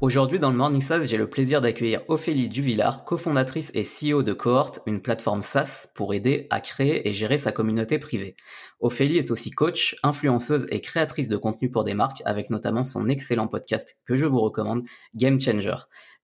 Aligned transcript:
Aujourd'hui 0.00 0.38
dans 0.38 0.52
le 0.52 0.56
Morning 0.56 0.80
SaaS, 0.80 1.02
j'ai 1.02 1.16
le 1.16 1.28
plaisir 1.28 1.60
d'accueillir 1.60 2.02
Ophélie 2.06 2.48
Duvillard, 2.48 3.04
cofondatrice 3.04 3.72
et 3.74 3.82
CEO 3.82 4.22
de 4.22 4.32
Cohort, 4.32 4.78
une 4.86 5.02
plateforme 5.02 5.42
SaaS 5.42 5.88
pour 5.92 6.14
aider 6.14 6.46
à 6.50 6.60
créer 6.60 7.08
et 7.08 7.12
gérer 7.12 7.36
sa 7.36 7.50
communauté 7.50 7.98
privée. 7.98 8.36
Ophélie 8.78 9.18
est 9.18 9.32
aussi 9.32 9.50
coach, 9.50 9.96
influenceuse 10.04 10.68
et 10.70 10.80
créatrice 10.80 11.28
de 11.28 11.36
contenu 11.36 11.68
pour 11.68 11.82
des 11.82 11.94
marques 11.94 12.22
avec 12.26 12.48
notamment 12.48 12.84
son 12.84 13.08
excellent 13.08 13.48
podcast 13.48 13.98
que 14.04 14.14
je 14.14 14.24
vous 14.24 14.38
recommande, 14.38 14.84
Game 15.16 15.40
Changer. 15.40 15.74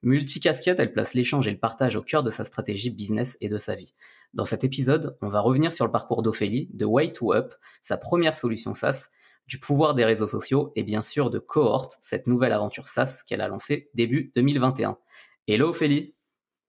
Multicasquette, 0.04 0.78
elle 0.78 0.92
place 0.92 1.14
l'échange 1.14 1.48
et 1.48 1.50
le 1.50 1.58
partage 1.58 1.96
au 1.96 2.02
cœur 2.02 2.22
de 2.22 2.30
sa 2.30 2.44
stratégie 2.44 2.90
business 2.90 3.36
et 3.40 3.48
de 3.48 3.58
sa 3.58 3.74
vie. 3.74 3.94
Dans 4.34 4.44
cet 4.44 4.62
épisode, 4.62 5.16
on 5.20 5.28
va 5.28 5.40
revenir 5.40 5.72
sur 5.72 5.84
le 5.84 5.90
parcours 5.90 6.22
d'Ophélie, 6.22 6.68
de 6.74 6.84
Way 6.84 7.10
to 7.10 7.34
Up, 7.34 7.54
sa 7.82 7.96
première 7.96 8.36
solution 8.36 8.72
SaaS, 8.72 9.10
du 9.46 9.58
pouvoir 9.58 9.94
des 9.94 10.04
réseaux 10.04 10.26
sociaux 10.26 10.72
et 10.76 10.82
bien 10.82 11.02
sûr 11.02 11.30
de 11.30 11.38
Cohort, 11.38 11.88
cette 12.00 12.26
nouvelle 12.26 12.52
aventure 12.52 12.88
SaaS 12.88 13.22
qu'elle 13.26 13.40
a 13.40 13.48
lancée 13.48 13.90
début 13.94 14.32
2021. 14.34 14.96
Hello 15.46 15.68
Ophélie 15.68 16.13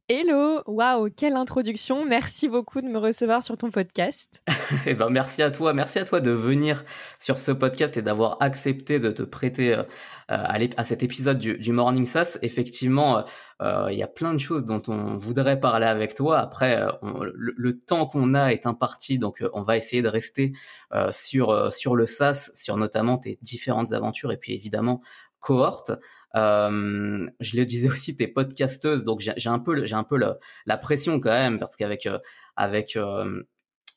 Hello, 0.08 0.62
waouh, 0.68 1.10
quelle 1.10 1.34
introduction. 1.34 2.06
Merci 2.06 2.48
beaucoup 2.48 2.80
de 2.80 2.86
me 2.86 3.00
recevoir 3.00 3.44
sur 3.44 3.58
ton 3.58 3.72
podcast. 3.72 4.44
eh 4.86 4.94
ben 4.94 5.10
merci 5.10 5.42
à 5.42 5.50
toi, 5.50 5.74
merci 5.74 5.98
à 5.98 6.04
toi 6.04 6.22
de 6.22 6.30
venir 6.30 6.86
sur 7.20 7.40
ce 7.40 7.52
podcast 7.52 7.98
et 7.98 8.04
d'avoir 8.04 8.38
accepté 8.40 9.00
de 9.00 9.10
te 9.10 9.24
prêter 9.24 9.74
euh, 9.74 9.84
à, 10.30 10.84
cet 10.84 11.02
épisode 11.02 11.40
du, 11.40 11.72
Morning 11.72 12.06
SaaS. 12.06 12.38
Effectivement, 12.44 13.18
euh, 13.18 13.22
euh, 13.64 13.88
il 13.92 13.98
y 13.98 14.04
a 14.04 14.08
plein 14.08 14.36
de 14.36 14.38
choses 14.38 14.64
dont 14.64 14.84
on 14.90 15.18
voudrait 15.18 15.60
parler 15.60 15.88
avec 15.88 16.14
toi. 16.14 16.38
Après, 16.38 16.86
le, 17.02 17.80
temps 17.80 18.06
qu'on 18.06 18.36
a 18.36 18.50
est 18.50 18.68
imparti, 18.68 19.18
donc 19.18 19.44
on 19.54 19.64
va 19.64 19.76
essayer 19.76 20.04
de 20.04 20.08
rester 20.08 20.52
sur 21.10 21.74
sur 21.74 21.96
le 21.96 22.06
SaaS, 22.06 22.52
sur 22.54 22.78
notamment 22.78 23.18
tes 23.18 23.40
différentes 23.42 23.92
aventures 23.92 24.32
et 24.32 24.38
puis 24.38 24.54
évidemment 24.54 25.02
cohorte. 25.46 25.92
Euh, 26.36 27.28
je 27.40 27.56
le 27.56 27.66
disais 27.66 27.88
aussi, 27.88 28.16
t'es 28.16 28.28
podcasteuse, 28.28 29.04
donc 29.04 29.20
j'ai 29.22 29.50
un 29.50 29.60
peu, 29.60 29.86
j'ai 29.86 29.96
un 29.96 30.04
peu 30.04 30.18
la, 30.18 30.78
pression 30.78 31.20
quand 31.20 31.30
même 31.30 31.60
parce 31.60 31.76
qu'avec 31.76 32.08
euh, 32.08 32.18
euh, 32.60 33.44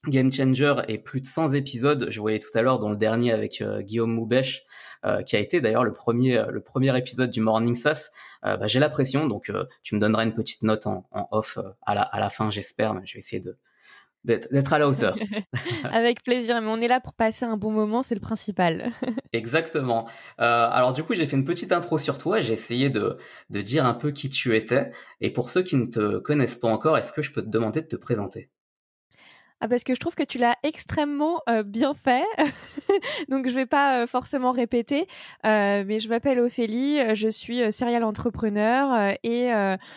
Game 0.07 0.31
Changer 0.31 0.75
et 0.89 0.99
plus 0.99 1.23
de 1.23 1.27
100 1.27 1.55
épisodes, 1.55 2.07
je 2.11 2.21
voyais 2.21 2.39
tout 2.39 2.51
à 2.55 2.63
l'heure 2.63 2.79
dans 2.79 2.91
le 2.91 2.97
dernier 2.97 3.33
avec 3.33 3.65
Guillaume 3.81 4.13
Moubèche, 4.13 4.65
qui 5.27 5.37
a 5.37 5.39
été 5.41 5.61
d'ailleurs 5.61 5.85
le 5.85 5.93
premier 5.93 6.45
le 6.49 6.61
premier 6.61 6.97
épisode 6.97 7.31
du 7.31 7.41
Morning 7.41 7.75
Sass. 7.75 8.13
Bah, 8.43 8.67
j'ai 8.67 8.79
la 8.79 8.89
pression, 8.89 9.27
donc 9.27 9.51
tu 9.83 9.95
me 9.97 10.01
donneras 10.01 10.23
une 10.25 10.35
petite 10.35 10.63
note 10.63 10.87
en, 10.87 11.09
off 11.33 11.59
à 11.83 12.21
la 12.21 12.31
fin, 12.31 12.51
j'espère. 12.51 12.95
Mais 12.95 13.05
je 13.07 13.15
vais 13.15 13.19
essayer 13.19 13.41
de 13.41 13.59
d'être 14.25 14.73
à 14.73 14.79
la 14.79 14.89
hauteur. 14.89 15.17
Avec 15.85 16.23
plaisir, 16.23 16.61
mais 16.61 16.69
on 16.69 16.81
est 16.81 16.89
là 16.89 17.01
pour 17.01 17.15
passer 17.15 17.45
un 17.45 17.57
bon 17.57 17.71
moment, 17.71 18.03
c'est 18.03 18.15
le 18.15 18.21
principal. 18.21 18.93
Exactement. 19.33 20.09
Euh, 20.41 20.69
alors 20.71 20.93
du 20.93 21.03
coup, 21.03 21.15
j'ai 21.15 21.27
fait 21.27 21.37
une 21.37 21.45
petite 21.45 21.73
intro 21.73 21.99
sur 21.99 22.19
toi, 22.19 22.41
j'ai 22.41 22.53
essayé 22.53 22.91
de, 22.91 23.17
de 23.51 23.61
dire 23.61 23.87
un 23.87 23.95
peu 23.95 24.11
qui 24.11 24.29
tu 24.31 24.57
étais. 24.57 24.91
Et 25.21 25.33
pour 25.33 25.51
ceux 25.51 25.63
qui 25.63 25.77
ne 25.77 25.87
te 25.87 26.19
connaissent 26.19 26.57
pas 26.57 26.69
encore, 26.69 26.99
est-ce 26.99 27.13
que 27.13 27.23
je 27.23 27.33
peux 27.33 27.43
te 27.43 27.49
demander 27.49 27.83
de 27.83 27.87
te 27.87 27.97
présenter? 27.97 28.51
Ah, 29.61 29.67
parce 29.67 29.83
que 29.83 29.93
je 29.95 29.99
trouve 29.99 30.15
que 30.15 30.23
tu 30.23 30.39
l'as 30.39 30.57
extrêmement 30.63 31.43
euh, 31.49 31.65
bien 31.65 31.93
fait. 31.93 32.25
Donc 33.29 33.49
je 33.49 33.55
vais 33.55 33.67
pas 33.67 34.03
euh, 34.03 34.07
forcément 34.07 34.53
répéter, 34.53 35.07
euh, 35.45 35.83
mais 35.85 35.99
je 35.99 36.09
m'appelle 36.09 36.39
Ophélie, 36.39 37.17
je 37.17 37.29
suis 37.29 37.73
serial 37.73 38.05
entrepreneur 38.05 39.17
et 39.25 39.51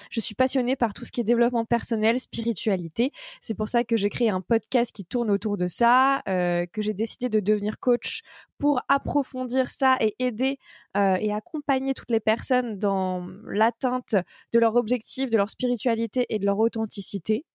je 0.10 0.20
suis 0.20 0.36
passionnée 0.36 0.76
par 0.76 0.94
tout 0.94 1.06
ce 1.06 1.12
qui 1.12 1.22
est 1.22 1.24
développement 1.24 1.66
personnel, 1.66 2.20
spiritualité. 2.20 3.12
C'est 3.42 3.54
pour 3.54 3.70
ça 3.70 3.84
que 3.84 3.98
j'ai 3.98 4.10
créé 4.10 4.30
un 4.30 4.42
podcast 4.42 4.92
qui 4.92 5.06
tourne 5.06 5.30
autour 5.30 5.58
de 5.58 5.68
ça, 5.68 6.22
que 6.26 6.82
j'ai 6.82 6.94
décidé 6.94 7.30
de 7.30 7.40
devenir 7.40 7.80
coach 7.80 8.22
pour 8.62 8.82
approfondir 8.88 9.70
ça 9.70 9.98
et 10.00 10.16
aider 10.20 10.58
et 10.96 11.34
accompagner 11.34 11.94
toutes 11.94 12.12
les 12.12 12.20
personnes 12.20 12.78
dans 12.78 13.28
l'atteinte 13.46 14.16
de 14.54 14.60
leur 14.60 14.76
objectif, 14.76 15.30
de 15.30 15.38
leur 15.38 15.50
spiritualité 15.50 16.26
et 16.30 16.40
de 16.40 16.46
leur 16.46 16.60
authenticité. 16.60 17.46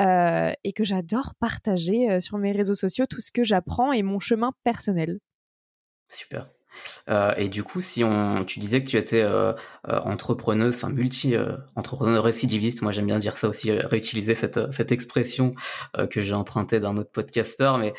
Euh, 0.00 0.52
et 0.64 0.72
que 0.72 0.82
j'adore 0.82 1.34
partager 1.40 2.10
euh, 2.10 2.20
sur 2.20 2.38
mes 2.38 2.52
réseaux 2.52 2.74
sociaux 2.74 3.04
tout 3.04 3.20
ce 3.20 3.30
que 3.30 3.44
j'apprends 3.44 3.92
et 3.92 4.02
mon 4.02 4.18
chemin 4.18 4.52
personnel. 4.64 5.18
Super. 6.08 6.50
Euh, 7.08 7.34
et 7.36 7.48
du 7.48 7.62
coup, 7.62 7.80
si 7.80 8.04
on, 8.04 8.44
tu 8.44 8.58
disais 8.58 8.82
que 8.82 8.88
tu 8.88 8.96
étais 8.96 9.22
euh, 9.22 9.52
euh 9.88 10.00
entrepreneuse, 10.04 10.76
enfin 10.76 10.90
multi 10.90 11.34
euh, 11.34 11.56
récidiviste, 11.76 12.82
moi 12.82 12.92
j'aime 12.92 13.06
bien 13.06 13.18
dire 13.18 13.36
ça 13.36 13.48
aussi, 13.48 13.70
réutiliser 13.72 14.34
cette 14.34 14.72
cette 14.72 14.92
expression 14.92 15.52
que 16.10 16.20
j'ai 16.20 16.34
empruntée 16.34 16.80
d'un 16.80 16.96
autre 16.96 17.10
podcasteur. 17.10 17.78
Mais 17.78 17.94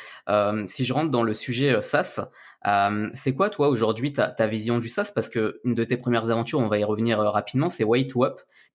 si 0.68 0.86
je 0.86 0.94
rentre 0.94 1.12
dans 1.12 1.24
le 1.24 1.34
sujet 1.34 1.82
SaaS, 1.82 2.22
c'est 3.14 3.34
quoi 3.34 3.50
toi 3.50 3.70
aujourd'hui 3.70 4.14
ta, 4.14 4.48
vision 4.48 4.80
du 4.80 4.90
SaaS? 4.90 5.12
Parce 5.14 5.30
que 5.30 5.60
une 5.64 5.76
de 5.76 5.84
tes 5.84 5.98
premières 5.98 6.30
aventures, 6.30 6.60
on 6.60 6.68
va 6.68 6.78
y 6.78 6.84
revenir 6.84 7.20
rapidement, 7.20 7.70
c'est 7.70 7.84
Way 7.84 8.08
to 8.08 8.26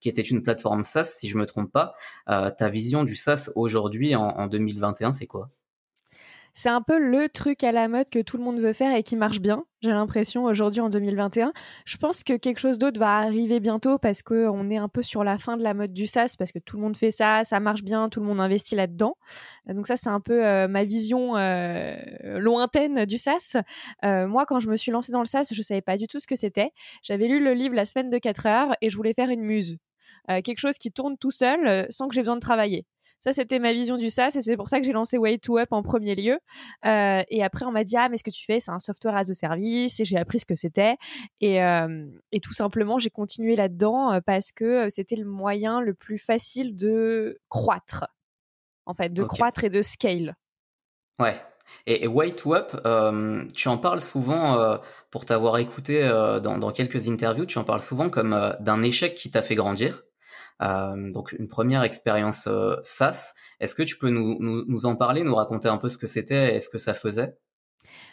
qui 0.00 0.08
était 0.08 0.22
une 0.22 0.42
plateforme 0.42 0.84
SaaS, 0.84 1.04
si 1.04 1.28
je 1.28 1.38
me 1.38 1.46
trompe 1.46 1.72
pas. 1.72 1.94
ta 2.26 2.68
vision 2.68 3.04
du 3.04 3.16
SaaS 3.16 3.50
aujourd'hui 3.54 4.14
en, 4.16 4.28
en 4.28 4.46
2021, 4.46 5.12
c'est 5.12 5.26
quoi? 5.26 5.50
C'est 6.56 6.70
un 6.70 6.80
peu 6.80 6.98
le 6.98 7.28
truc 7.28 7.62
à 7.64 7.70
la 7.70 7.86
mode 7.86 8.08
que 8.08 8.18
tout 8.18 8.38
le 8.38 8.42
monde 8.42 8.58
veut 8.58 8.72
faire 8.72 8.96
et 8.96 9.02
qui 9.02 9.14
marche 9.14 9.40
bien. 9.40 9.66
J'ai 9.82 9.90
l'impression 9.90 10.44
aujourd'hui 10.44 10.80
en 10.80 10.88
2021. 10.88 11.52
Je 11.84 11.96
pense 11.98 12.24
que 12.24 12.38
quelque 12.38 12.60
chose 12.60 12.78
d'autre 12.78 12.98
va 12.98 13.18
arriver 13.18 13.60
bientôt 13.60 13.98
parce 13.98 14.22
que 14.22 14.48
on 14.48 14.70
est 14.70 14.78
un 14.78 14.88
peu 14.88 15.02
sur 15.02 15.22
la 15.22 15.36
fin 15.36 15.58
de 15.58 15.62
la 15.62 15.74
mode 15.74 15.92
du 15.92 16.06
SaaS 16.06 16.34
parce 16.38 16.52
que 16.52 16.58
tout 16.58 16.76
le 16.76 16.82
monde 16.82 16.96
fait 16.96 17.10
ça, 17.10 17.44
ça 17.44 17.60
marche 17.60 17.82
bien, 17.82 18.08
tout 18.08 18.20
le 18.20 18.26
monde 18.26 18.40
investit 18.40 18.74
là-dedans. 18.74 19.18
Donc 19.66 19.86
ça 19.86 19.96
c'est 19.96 20.08
un 20.08 20.20
peu 20.20 20.46
euh, 20.46 20.66
ma 20.66 20.84
vision 20.84 21.36
euh, 21.36 21.94
lointaine 22.38 23.04
du 23.04 23.18
SaaS. 23.18 23.58
Euh, 24.06 24.26
moi 24.26 24.46
quand 24.46 24.58
je 24.58 24.70
me 24.70 24.76
suis 24.76 24.90
lancée 24.90 25.12
dans 25.12 25.20
le 25.20 25.26
SaaS, 25.26 25.50
je 25.52 25.60
savais 25.60 25.82
pas 25.82 25.98
du 25.98 26.06
tout 26.06 26.20
ce 26.20 26.26
que 26.26 26.36
c'était. 26.36 26.70
J'avais 27.02 27.28
lu 27.28 27.44
le 27.44 27.52
livre 27.52 27.74
La 27.74 27.84
semaine 27.84 28.08
de 28.08 28.16
4 28.16 28.46
heures 28.46 28.76
et 28.80 28.88
je 28.88 28.96
voulais 28.96 29.12
faire 29.12 29.28
une 29.28 29.42
muse. 29.42 29.76
quelque 30.26 30.58
chose 30.58 30.78
qui 30.78 30.90
tourne 30.90 31.18
tout 31.18 31.30
seul 31.30 31.86
sans 31.90 32.08
que 32.08 32.14
j'ai 32.14 32.22
besoin 32.22 32.36
de 32.36 32.40
travailler. 32.40 32.86
Ça, 33.20 33.32
c'était 33.32 33.58
ma 33.58 33.72
vision 33.72 33.96
du 33.96 34.10
SaaS 34.10 34.36
et 34.36 34.40
c'est 34.40 34.56
pour 34.56 34.68
ça 34.68 34.78
que 34.78 34.86
j'ai 34.86 34.92
lancé 34.92 35.18
Way 35.18 35.38
to 35.38 35.58
Up 35.58 35.68
en 35.72 35.82
premier 35.82 36.14
lieu. 36.14 36.38
Euh, 36.84 37.22
et 37.28 37.42
après, 37.42 37.64
on 37.64 37.72
m'a 37.72 37.84
dit 37.84 37.96
ah 37.96 38.08
mais 38.08 38.18
ce 38.18 38.22
que 38.22 38.30
tu 38.30 38.44
fais, 38.44 38.60
c'est 38.60 38.70
un 38.70 38.78
software 38.78 39.16
as 39.16 39.30
a 39.30 39.34
service 39.34 39.98
et 40.00 40.04
j'ai 40.04 40.16
appris 40.16 40.40
ce 40.40 40.46
que 40.46 40.54
c'était 40.54 40.96
et, 41.40 41.62
euh, 41.62 42.06
et 42.32 42.40
tout 42.40 42.54
simplement 42.54 42.98
j'ai 42.98 43.10
continué 43.10 43.56
là-dedans 43.56 44.12
euh, 44.12 44.20
parce 44.24 44.52
que 44.52 44.88
c'était 44.90 45.16
le 45.16 45.24
moyen 45.24 45.80
le 45.80 45.94
plus 45.94 46.18
facile 46.18 46.76
de 46.76 47.40
croître, 47.48 48.04
en 48.84 48.94
fait, 48.94 49.12
de 49.12 49.24
croître 49.24 49.64
et 49.64 49.70
de 49.70 49.82
scale. 49.82 50.36
Ouais. 51.18 51.40
Et, 51.86 52.04
et 52.04 52.06
Way 52.06 52.32
to 52.36 52.54
Up, 52.54 52.80
euh, 52.86 53.44
tu 53.56 53.66
en 53.66 53.76
parles 53.76 54.00
souvent, 54.00 54.78
pour 55.10 55.24
t'avoir 55.24 55.58
écouté 55.58 56.00
dans, 56.44 56.58
dans, 56.58 56.70
quelques 56.70 57.08
interviews, 57.08 57.44
tu 57.44 57.58
en 57.58 57.64
parles 57.64 57.80
souvent 57.80 58.08
comme 58.08 58.54
d'un 58.60 58.84
échec 58.84 59.16
qui 59.16 59.32
t'a 59.32 59.42
fait 59.42 59.56
grandir? 59.56 60.04
Euh, 60.62 61.10
donc 61.12 61.32
une 61.32 61.48
première 61.48 61.82
expérience 61.82 62.46
euh, 62.46 62.76
SaaS. 62.82 63.34
Est-ce 63.60 63.74
que 63.74 63.82
tu 63.82 63.98
peux 63.98 64.10
nous, 64.10 64.86
en 64.86 64.96
parler, 64.96 65.22
nous 65.22 65.34
raconter 65.34 65.68
un 65.68 65.78
peu 65.78 65.88
ce 65.88 65.98
que 65.98 66.06
c'était 66.06 66.56
et 66.56 66.60
ce 66.60 66.70
que 66.70 66.78
ça 66.78 66.94
faisait? 66.94 67.36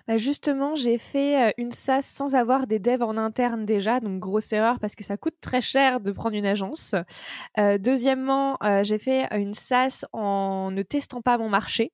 Bah 0.08 0.18
justement, 0.18 0.76
j'ai 0.76 0.98
fait 1.00 1.50
euh, 1.50 1.52
une 1.58 1.72
SaaS 1.72 2.04
sans 2.04 2.36
avoir 2.36 2.68
des 2.68 2.78
devs 2.78 3.02
en 3.02 3.18
interne 3.18 3.66
déjà, 3.66 4.00
donc 4.00 4.20
grosse 4.20 4.52
erreur 4.54 4.80
parce 4.80 4.96
que 4.96 5.04
ça 5.04 5.18
coûte 5.18 5.36
très 5.42 5.62
cher 5.62 6.00
de 6.00 6.12
prendre 6.12 6.36
une 6.36 6.46
agence. 6.46 6.96
Deuxièmement, 7.58 8.58
j'ai 8.84 9.00
fait 9.00 9.28
une 9.36 9.54
SaaS 9.54 10.06
en 10.12 10.70
ne 10.72 10.84
testant 10.84 11.22
pas 11.22 11.38
mon 11.38 11.50
marché, 11.50 11.92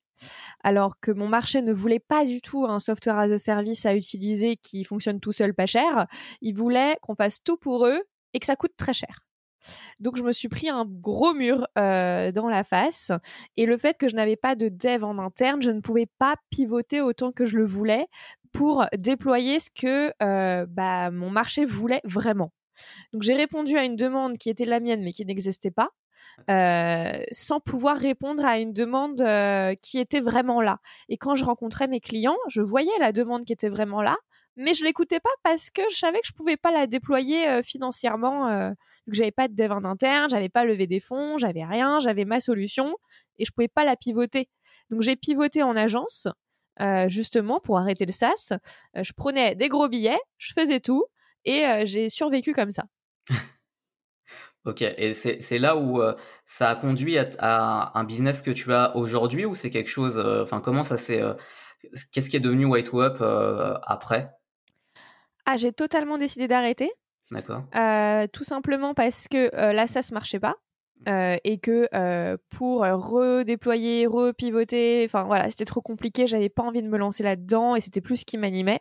alors 0.62 1.00
que 1.00 1.10
mon 1.10 1.28
marché 1.28 1.62
ne 1.62 1.72
voulait 1.72 2.00
pas 2.00 2.26
du 2.26 2.42
tout 2.42 2.66
un 2.66 2.80
software 2.80 3.18
as 3.18 3.32
a 3.32 3.38
service 3.38 3.86
à 3.86 3.94
utiliser 3.94 4.56
qui 4.56 4.84
fonctionne 4.84 5.20
tout 5.20 5.32
seul 5.32 5.54
pas 5.54 5.66
cher. 5.66 6.06
Ils 6.42 6.54
voulaient 6.54 6.96
qu'on 7.00 7.14
fasse 7.14 7.42
tout 7.42 7.56
pour 7.56 7.86
eux 7.86 8.02
et 8.34 8.40
que 8.40 8.46
ça 8.46 8.56
coûte 8.56 8.72
très 8.76 8.92
cher. 8.92 9.20
Donc 9.98 10.16
je 10.16 10.22
me 10.22 10.32
suis 10.32 10.48
pris 10.48 10.68
un 10.68 10.84
gros 10.86 11.34
mur 11.34 11.66
euh, 11.78 12.32
dans 12.32 12.48
la 12.48 12.64
face 12.64 13.12
et 13.56 13.66
le 13.66 13.76
fait 13.76 13.96
que 13.98 14.08
je 14.08 14.16
n'avais 14.16 14.36
pas 14.36 14.54
de 14.54 14.68
dev 14.68 15.04
en 15.04 15.18
interne, 15.18 15.62
je 15.62 15.70
ne 15.70 15.80
pouvais 15.80 16.06
pas 16.18 16.36
pivoter 16.50 17.00
autant 17.00 17.32
que 17.32 17.44
je 17.44 17.56
le 17.56 17.64
voulais 17.64 18.06
pour 18.52 18.84
déployer 18.96 19.60
ce 19.60 19.70
que 19.70 20.12
euh, 20.22 20.66
bah, 20.68 21.10
mon 21.10 21.30
marché 21.30 21.64
voulait 21.64 22.00
vraiment. 22.04 22.52
Donc 23.12 23.22
j'ai 23.22 23.34
répondu 23.34 23.76
à 23.76 23.84
une 23.84 23.96
demande 23.96 24.38
qui 24.38 24.50
était 24.50 24.64
la 24.64 24.80
mienne 24.80 25.02
mais 25.02 25.12
qui 25.12 25.24
n'existait 25.24 25.70
pas. 25.70 25.90
Euh, 26.50 27.22
sans 27.30 27.60
pouvoir 27.60 27.96
répondre 27.96 28.44
à 28.44 28.58
une 28.58 28.72
demande 28.72 29.22
qui 29.80 29.98
était 29.98 30.20
vraiment 30.20 30.60
là. 30.60 30.78
Et 31.08 31.16
quand 31.16 31.34
je 31.34 31.44
rencontrais 31.44 31.88
mes 31.88 32.00
clients, 32.00 32.36
je 32.48 32.60
voyais 32.60 32.90
la 32.98 33.12
demande 33.12 33.44
qui 33.44 33.52
était 33.52 33.68
vraiment 33.68 34.02
là, 34.02 34.16
mais 34.60 34.74
je 34.74 34.84
l'écoutais 34.84 35.20
pas 35.20 35.30
parce 35.42 35.70
que 35.70 35.82
je 35.90 35.96
savais 35.96 36.20
que 36.20 36.26
je 36.26 36.32
pouvais 36.32 36.56
pas 36.56 36.70
la 36.70 36.86
déployer 36.86 37.62
financièrement, 37.62 38.70
vu 39.06 39.12
que 39.12 39.16
j'avais 39.16 39.30
pas 39.30 39.48
de 39.48 39.54
dev 39.54 39.72
en 39.72 39.84
interne, 39.84 40.30
j'avais 40.30 40.48
pas 40.48 40.64
levé 40.64 40.86
des 40.86 41.00
fonds, 41.00 41.38
j'avais 41.38 41.64
rien, 41.64 42.00
j'avais 42.00 42.24
ma 42.24 42.40
solution 42.40 42.94
et 43.38 43.44
je 43.44 43.52
pouvais 43.52 43.68
pas 43.68 43.84
la 43.84 43.96
pivoter. 43.96 44.48
Donc 44.90 45.02
j'ai 45.02 45.16
pivoté 45.16 45.62
en 45.62 45.76
agence. 45.76 46.28
justement 47.06 47.60
pour 47.60 47.78
arrêter 47.78 48.06
le 48.06 48.12
SaaS, 48.12 48.52
je 48.94 49.12
prenais 49.12 49.54
des 49.54 49.68
gros 49.68 49.88
billets, 49.88 50.20
je 50.38 50.52
faisais 50.52 50.80
tout 50.80 51.04
et 51.44 51.64
j'ai 51.84 52.08
survécu 52.08 52.52
comme 52.52 52.70
ça. 52.70 52.84
Ok, 54.66 54.82
et 54.82 55.14
c'est 55.14 55.58
là 55.58 55.74
où 55.76 56.02
euh, 56.02 56.14
ça 56.44 56.68
a 56.68 56.76
conduit 56.76 57.16
à, 57.18 57.98
un 57.98 58.04
business 58.04 58.42
que 58.42 58.50
tu 58.50 58.70
as 58.74 58.94
aujourd'hui 58.94 59.46
ou 59.46 59.54
c'est 59.54 59.70
quelque 59.70 59.88
chose, 59.88 60.18
euh, 60.18 60.42
enfin 60.42 60.60
comment 60.60 60.84
ça 60.84 60.98
s'est, 60.98 61.22
euh, 61.22 61.32
qu'est-ce 62.12 62.28
qui 62.28 62.36
est 62.36 62.40
devenu 62.40 62.66
White 62.66 62.90
Up 62.92 63.22
après? 63.86 64.30
Ah, 65.52 65.56
j'ai 65.56 65.72
totalement 65.72 66.16
décidé 66.16 66.46
d'arrêter. 66.46 66.92
D'accord. 67.32 67.64
tout 68.32 68.44
simplement 68.44 68.94
parce 68.94 69.26
que 69.28 69.50
là, 69.72 69.86
ça 69.86 70.02
se 70.02 70.14
marchait 70.14 70.40
pas. 70.40 70.56
et 71.06 71.58
que 71.58 71.88
pour 72.50 72.80
redéployer, 72.82 74.06
repivoter, 74.06 75.04
enfin 75.06 75.24
voilà, 75.24 75.50
c'était 75.50 75.64
trop 75.64 75.80
compliqué, 75.80 76.26
j'avais 76.26 76.48
pas 76.48 76.62
envie 76.62 76.82
de 76.82 76.88
me 76.88 76.98
lancer 76.98 77.22
là-dedans 77.22 77.74
et 77.74 77.80
c'était 77.80 78.00
plus 78.00 78.18
ce 78.18 78.24
qui 78.24 78.38
m'animait. 78.38 78.80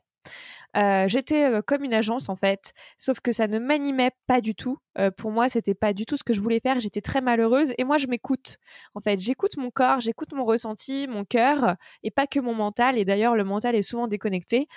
Euh, 0.77 1.07
j'étais 1.07 1.45
euh, 1.45 1.61
comme 1.61 1.83
une 1.83 1.93
agence 1.93 2.29
en 2.29 2.35
fait, 2.35 2.73
sauf 2.97 3.19
que 3.21 3.31
ça 3.31 3.47
ne 3.47 3.59
m'animait 3.59 4.11
pas 4.27 4.41
du 4.41 4.55
tout. 4.55 4.77
Euh, 4.97 5.11
pour 5.11 5.31
moi, 5.31 5.49
c'était 5.49 5.73
pas 5.73 5.93
du 5.93 6.05
tout 6.05 6.17
ce 6.17 6.23
que 6.23 6.33
je 6.33 6.41
voulais 6.41 6.59
faire. 6.59 6.79
J'étais 6.79 7.01
très 7.01 7.21
malheureuse 7.21 7.73
et 7.77 7.83
moi, 7.83 7.97
je 7.97 8.07
m'écoute. 8.07 8.57
En 8.93 9.01
fait, 9.01 9.19
j'écoute 9.19 9.57
mon 9.57 9.71
corps, 9.71 9.99
j'écoute 9.99 10.33
mon 10.33 10.45
ressenti, 10.45 11.07
mon 11.07 11.25
cœur 11.25 11.75
et 12.03 12.11
pas 12.11 12.27
que 12.27 12.39
mon 12.39 12.53
mental. 12.53 12.97
Et 12.97 13.05
d'ailleurs, 13.05 13.35
le 13.35 13.43
mental 13.43 13.75
est 13.75 13.81
souvent 13.81 14.07
déconnecté. 14.07 14.67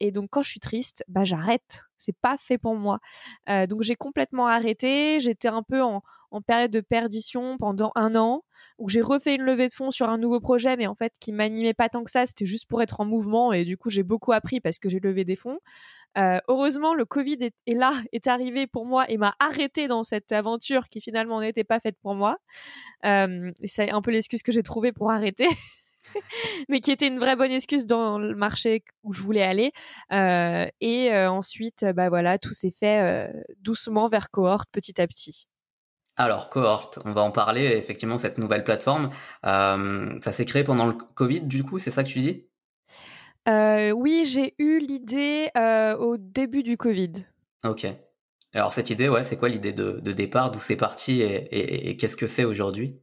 et 0.00 0.10
donc, 0.10 0.30
quand 0.30 0.42
je 0.42 0.50
suis 0.50 0.60
triste, 0.60 1.04
bah 1.08 1.24
j'arrête. 1.24 1.82
C'est 1.96 2.16
pas 2.16 2.36
fait 2.38 2.58
pour 2.58 2.74
moi. 2.76 3.00
donc, 3.68 3.82
j'ai 3.82 3.96
complètement 3.96 4.46
arrêté. 4.46 5.20
J'étais 5.20 5.48
un 5.48 5.62
peu 5.62 5.82
en 5.82 6.02
en 6.30 6.40
période 6.42 6.70
de 6.70 6.80
perdition 6.80 7.56
pendant 7.58 7.92
un 7.94 8.14
an, 8.16 8.44
où 8.78 8.88
j'ai 8.88 9.00
refait 9.00 9.34
une 9.34 9.42
levée 9.42 9.68
de 9.68 9.72
fonds 9.72 9.90
sur 9.90 10.08
un 10.08 10.18
nouveau 10.18 10.40
projet, 10.40 10.76
mais 10.76 10.86
en 10.86 10.94
fait 10.94 11.12
qui 11.20 11.32
m'animait 11.32 11.74
pas 11.74 11.88
tant 11.88 12.04
que 12.04 12.10
ça, 12.10 12.26
c'était 12.26 12.46
juste 12.46 12.68
pour 12.68 12.82
être 12.82 13.00
en 13.00 13.04
mouvement, 13.04 13.52
et 13.52 13.64
du 13.64 13.76
coup 13.76 13.90
j'ai 13.90 14.02
beaucoup 14.02 14.32
appris 14.32 14.60
parce 14.60 14.78
que 14.78 14.88
j'ai 14.88 15.00
levé 15.00 15.24
des 15.24 15.36
fonds. 15.36 15.58
Euh, 16.18 16.40
heureusement, 16.48 16.94
le 16.94 17.04
Covid 17.04 17.38
est, 17.66 17.74
là, 17.74 17.92
est 18.12 18.26
arrivé 18.26 18.66
pour 18.66 18.84
moi 18.84 19.08
et 19.08 19.16
m'a 19.16 19.34
arrêté 19.38 19.86
dans 19.86 20.02
cette 20.02 20.32
aventure 20.32 20.88
qui 20.88 21.00
finalement 21.00 21.40
n'était 21.40 21.64
pas 21.64 21.80
faite 21.80 21.96
pour 22.02 22.14
moi. 22.14 22.38
Euh, 23.04 23.52
c'est 23.64 23.90
un 23.90 24.02
peu 24.02 24.10
l'excuse 24.10 24.42
que 24.42 24.52
j'ai 24.52 24.62
trouvée 24.62 24.92
pour 24.92 25.10
arrêter. 25.10 25.46
mais 26.68 26.80
qui 26.80 26.90
était 26.90 27.06
une 27.06 27.20
vraie 27.20 27.36
bonne 27.36 27.52
excuse 27.52 27.86
dans 27.86 28.18
le 28.18 28.34
marché 28.34 28.82
où 29.04 29.12
je 29.12 29.22
voulais 29.22 29.42
aller. 29.42 29.72
Euh, 30.12 30.66
et 30.80 31.14
ensuite, 31.14 31.84
bah 31.94 32.08
voilà, 32.08 32.38
tout 32.38 32.52
s'est 32.52 32.72
fait 32.72 33.30
doucement 33.60 34.08
vers 34.08 34.30
cohorte, 34.30 34.68
petit 34.72 35.00
à 35.00 35.06
petit. 35.06 35.46
Alors, 36.20 36.50
Cohort, 36.50 36.90
on 37.06 37.14
va 37.14 37.22
en 37.22 37.30
parler, 37.30 37.62
effectivement, 37.78 38.18
cette 38.18 38.36
nouvelle 38.36 38.62
plateforme. 38.62 39.08
Euh, 39.46 40.18
ça 40.20 40.32
s'est 40.32 40.44
créé 40.44 40.62
pendant 40.64 40.84
le 40.84 40.92
Covid, 40.92 41.40
du 41.40 41.64
coup, 41.64 41.78
c'est 41.78 41.90
ça 41.90 42.04
que 42.04 42.10
tu 42.10 42.18
dis? 42.18 42.44
Euh, 43.48 43.90
Oui, 43.92 44.26
j'ai 44.26 44.54
eu 44.58 44.80
l'idée 44.80 45.48
euh, 45.56 45.96
au 45.96 46.18
début 46.18 46.62
du 46.62 46.76
Covid. 46.76 47.24
Ok. 47.64 47.86
Alors, 48.52 48.70
cette 48.70 48.90
idée, 48.90 49.08
ouais, 49.08 49.22
c'est 49.22 49.38
quoi 49.38 49.48
l'idée 49.48 49.72
de, 49.72 49.98
départ? 50.12 50.50
D'où 50.50 50.60
c'est 50.60 50.76
parti 50.76 51.22
et, 51.22 51.96
qu'est-ce 51.96 52.18
que 52.18 52.26
c'est 52.26 52.44
aujourd'hui? 52.44 53.00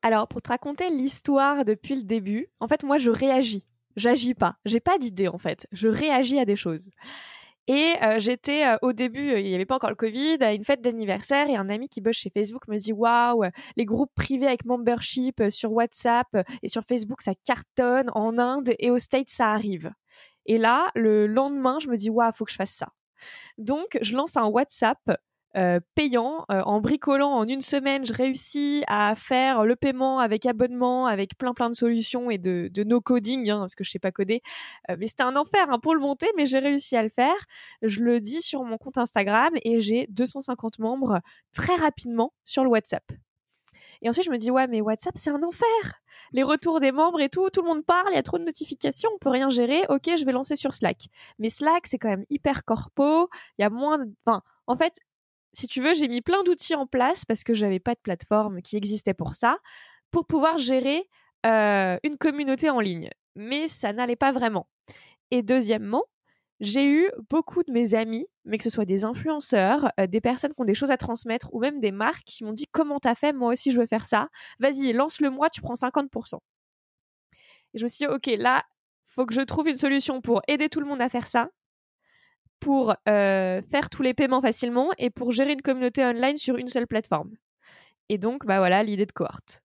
Alors, 0.00 0.26
pour 0.26 0.40
te 0.40 0.48
raconter 0.48 0.88
l'histoire 0.88 1.62
depuis 1.66 1.94
le 1.94 2.04
début, 2.04 2.48
en 2.60 2.68
fait, 2.68 2.84
moi, 2.84 2.96
je 2.96 3.10
réagis. 3.10 3.66
J'agis 3.96 4.32
pas. 4.32 4.56
J'ai 4.64 4.80
pas 4.80 4.96
d'idée, 4.96 5.28
en 5.28 5.36
fait. 5.36 5.66
Je 5.72 5.88
réagis 5.88 6.38
à 6.38 6.46
des 6.46 6.56
choses. 6.56 6.90
Et 7.68 7.94
euh, 8.02 8.20
j'étais 8.20 8.64
euh, 8.64 8.76
au 8.82 8.92
début, 8.92 9.32
euh, 9.32 9.40
il 9.40 9.46
n'y 9.46 9.54
avait 9.54 9.66
pas 9.66 9.74
encore 9.74 9.90
le 9.90 9.96
Covid, 9.96 10.38
à 10.40 10.52
une 10.52 10.64
fête 10.64 10.82
d'anniversaire 10.82 11.48
et 11.48 11.56
un 11.56 11.68
ami 11.68 11.88
qui 11.88 12.00
bosse 12.00 12.16
chez 12.16 12.30
Facebook 12.30 12.68
me 12.68 12.76
dit 12.76 12.92
waouh, 12.92 13.44
les 13.76 13.84
groupes 13.84 14.12
privés 14.14 14.46
avec 14.46 14.64
membership 14.64 15.42
sur 15.50 15.72
WhatsApp 15.72 16.28
et 16.62 16.68
sur 16.68 16.84
Facebook 16.84 17.22
ça 17.22 17.32
cartonne 17.44 18.10
en 18.14 18.38
Inde 18.38 18.72
et 18.78 18.90
aux 18.90 18.98
States 18.98 19.30
ça 19.30 19.50
arrive. 19.50 19.90
Et 20.46 20.58
là, 20.58 20.90
le 20.94 21.26
lendemain, 21.26 21.78
je 21.80 21.88
me 21.88 21.96
dis 21.96 22.08
waouh, 22.08 22.32
faut 22.32 22.44
que 22.44 22.52
je 22.52 22.56
fasse 22.56 22.74
ça. 22.74 22.88
Donc, 23.58 23.98
je 24.00 24.14
lance 24.14 24.36
un 24.36 24.46
WhatsApp 24.46 24.98
euh, 25.56 25.80
payant. 25.94 26.44
Euh, 26.50 26.60
en 26.62 26.80
bricolant 26.80 27.30
en 27.30 27.46
une 27.46 27.60
semaine, 27.60 28.04
je 28.04 28.12
réussis 28.12 28.84
à 28.88 29.14
faire 29.16 29.64
le 29.64 29.76
paiement 29.76 30.18
avec 30.18 30.46
abonnement, 30.46 31.06
avec 31.06 31.38
plein 31.38 31.54
plein 31.54 31.70
de 31.70 31.74
solutions 31.74 32.30
et 32.30 32.38
de, 32.38 32.68
de 32.72 32.84
no 32.84 33.00
coding, 33.00 33.48
hein, 33.50 33.60
parce 33.60 33.74
que 33.74 33.84
je 33.84 33.90
sais 33.90 33.98
pas 33.98 34.12
coder. 34.12 34.42
Euh, 34.90 34.96
mais 34.98 35.08
c'était 35.08 35.22
un 35.22 35.36
enfer 35.36 35.66
hein, 35.68 35.78
pour 35.78 35.94
le 35.94 36.00
monter, 36.00 36.26
mais 36.36 36.46
j'ai 36.46 36.58
réussi 36.58 36.96
à 36.96 37.02
le 37.02 37.08
faire. 37.08 37.36
Je 37.82 38.00
le 38.00 38.20
dis 38.20 38.42
sur 38.42 38.64
mon 38.64 38.78
compte 38.78 38.98
Instagram 38.98 39.54
et 39.62 39.80
j'ai 39.80 40.06
250 40.10 40.78
membres 40.78 41.20
très 41.52 41.74
rapidement 41.76 42.32
sur 42.44 42.62
le 42.62 42.70
WhatsApp. 42.70 43.04
Et 44.02 44.08
ensuite, 44.08 44.26
je 44.26 44.30
me 44.30 44.36
dis, 44.36 44.50
ouais, 44.50 44.66
mais 44.66 44.80
WhatsApp, 44.80 45.16
c'est 45.16 45.30
un 45.30 45.42
enfer. 45.42 46.02
Les 46.32 46.42
retours 46.42 46.80
des 46.80 46.92
membres 46.92 47.20
et 47.20 47.28
tout, 47.28 47.48
tout 47.50 47.62
le 47.62 47.68
monde 47.68 47.84
parle, 47.84 48.08
il 48.10 48.14
y 48.14 48.18
a 48.18 48.22
trop 48.22 48.38
de 48.38 48.44
notifications, 48.44 49.10
on 49.14 49.18
peut 49.18 49.30
rien 49.30 49.48
gérer. 49.48 49.82
Ok, 49.88 50.10
je 50.16 50.24
vais 50.24 50.32
lancer 50.32 50.56
sur 50.56 50.74
Slack. 50.74 51.08
Mais 51.38 51.50
Slack, 51.50 51.86
c'est 51.86 51.98
quand 51.98 52.08
même 52.08 52.24
hyper 52.30 52.64
corpo. 52.64 53.28
Il 53.58 53.62
y 53.62 53.64
a 53.64 53.70
moins 53.70 53.98
de, 53.98 54.12
enfin, 54.24 54.42
en 54.66 54.76
fait, 54.76 55.00
si 55.56 55.66
tu 55.66 55.80
veux, 55.80 55.94
j'ai 55.94 56.06
mis 56.06 56.20
plein 56.20 56.42
d'outils 56.42 56.74
en 56.74 56.86
place 56.86 57.24
parce 57.24 57.42
que 57.42 57.54
j'avais 57.54 57.78
pas 57.80 57.94
de 57.94 58.00
plateforme 58.00 58.60
qui 58.60 58.76
existait 58.76 59.14
pour 59.14 59.34
ça, 59.34 59.58
pour 60.10 60.26
pouvoir 60.26 60.58
gérer 60.58 61.08
euh, 61.46 61.98
une 62.02 62.18
communauté 62.18 62.68
en 62.68 62.78
ligne. 62.78 63.08
Mais 63.36 63.66
ça 63.66 63.94
n'allait 63.94 64.16
pas 64.16 64.32
vraiment. 64.32 64.68
Et 65.30 65.42
deuxièmement, 65.42 66.04
j'ai 66.60 66.86
eu 66.86 67.10
beaucoup 67.30 67.62
de 67.62 67.72
mes 67.72 67.94
amis, 67.94 68.26
mais 68.44 68.58
que 68.58 68.64
ce 68.64 68.70
soit 68.70 68.84
des 68.84 69.04
influenceurs, 69.04 69.90
euh, 69.98 70.06
des 70.06 70.20
personnes 70.20 70.52
qui 70.52 70.60
ont 70.60 70.66
des 70.66 70.74
choses 70.74 70.90
à 70.90 70.98
transmettre 70.98 71.48
ou 71.54 71.60
même 71.60 71.80
des 71.80 71.92
marques 71.92 72.24
qui 72.26 72.44
m'ont 72.44 72.52
dit 72.52 72.66
comment 72.70 73.00
t'as 73.00 73.14
fait, 73.14 73.32
moi 73.32 73.52
aussi 73.52 73.72
je 73.72 73.80
veux 73.80 73.86
faire 73.86 74.04
ça. 74.04 74.28
Vas-y, 74.58 74.92
lance-le 74.92 75.30
moi, 75.30 75.48
tu 75.48 75.62
prends 75.62 75.74
50%. 75.74 76.38
Et 77.72 77.78
je 77.78 77.82
me 77.82 77.88
suis 77.88 78.06
dit, 78.06 78.06
ok, 78.06 78.26
là, 78.38 78.62
faut 79.04 79.24
que 79.24 79.34
je 79.34 79.40
trouve 79.40 79.68
une 79.68 79.76
solution 79.76 80.20
pour 80.20 80.42
aider 80.48 80.68
tout 80.68 80.80
le 80.80 80.86
monde 80.86 81.00
à 81.00 81.08
faire 81.08 81.26
ça 81.26 81.48
pour 82.60 82.94
euh, 83.08 83.62
faire 83.70 83.90
tous 83.90 84.02
les 84.02 84.14
paiements 84.14 84.42
facilement 84.42 84.90
et 84.98 85.10
pour 85.10 85.32
gérer 85.32 85.52
une 85.52 85.62
communauté 85.62 86.04
online 86.04 86.36
sur 86.36 86.56
une 86.56 86.68
seule 86.68 86.86
plateforme. 86.86 87.30
Et 88.08 88.18
donc, 88.18 88.46
bah 88.46 88.58
voilà, 88.58 88.82
l'idée 88.82 89.06
de 89.06 89.12
cohorte. 89.12 89.62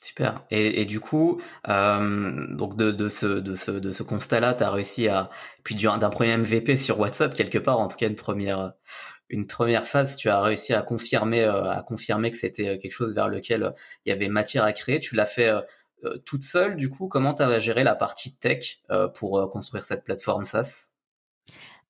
Super. 0.00 0.44
Et, 0.50 0.84
du 0.84 1.00
coup, 1.00 1.40
euh, 1.68 2.46
donc 2.54 2.76
de, 2.76 3.08
ce, 3.08 4.02
constat-là, 4.02 4.52
tu 4.52 4.62
as 4.62 4.70
réussi 4.70 5.08
à, 5.08 5.30
puis 5.64 5.74
d'un 5.74 6.10
premier 6.10 6.36
MVP 6.36 6.76
sur 6.76 7.00
WhatsApp 7.00 7.34
quelque 7.34 7.56
part, 7.56 7.80
en 7.80 7.88
tout 7.88 7.96
cas 7.96 8.06
une 8.06 8.14
première, 8.14 8.74
une 9.30 9.46
première 9.46 9.86
phase, 9.86 10.16
tu 10.16 10.28
as 10.28 10.42
réussi 10.42 10.74
à 10.74 10.82
confirmer, 10.82 11.42
euh, 11.42 11.70
à 11.70 11.82
confirmer 11.82 12.30
que 12.30 12.36
c'était 12.36 12.78
quelque 12.78 12.92
chose 12.92 13.14
vers 13.14 13.28
lequel 13.28 13.72
il 14.04 14.10
y 14.10 14.12
avait 14.12 14.28
matière 14.28 14.64
à 14.64 14.74
créer. 14.74 15.00
Tu 15.00 15.14
l'as 15.14 15.24
fait 15.24 15.50
toute 16.26 16.42
seule, 16.42 16.76
du 16.76 16.90
coup, 16.90 17.08
comment 17.08 17.32
tu 17.32 17.42
as 17.42 17.58
géré 17.58 17.82
la 17.82 17.94
partie 17.94 18.36
tech 18.36 18.82
pour 19.14 19.50
construire 19.50 19.84
cette 19.84 20.04
plateforme 20.04 20.44
SaaS? 20.44 20.93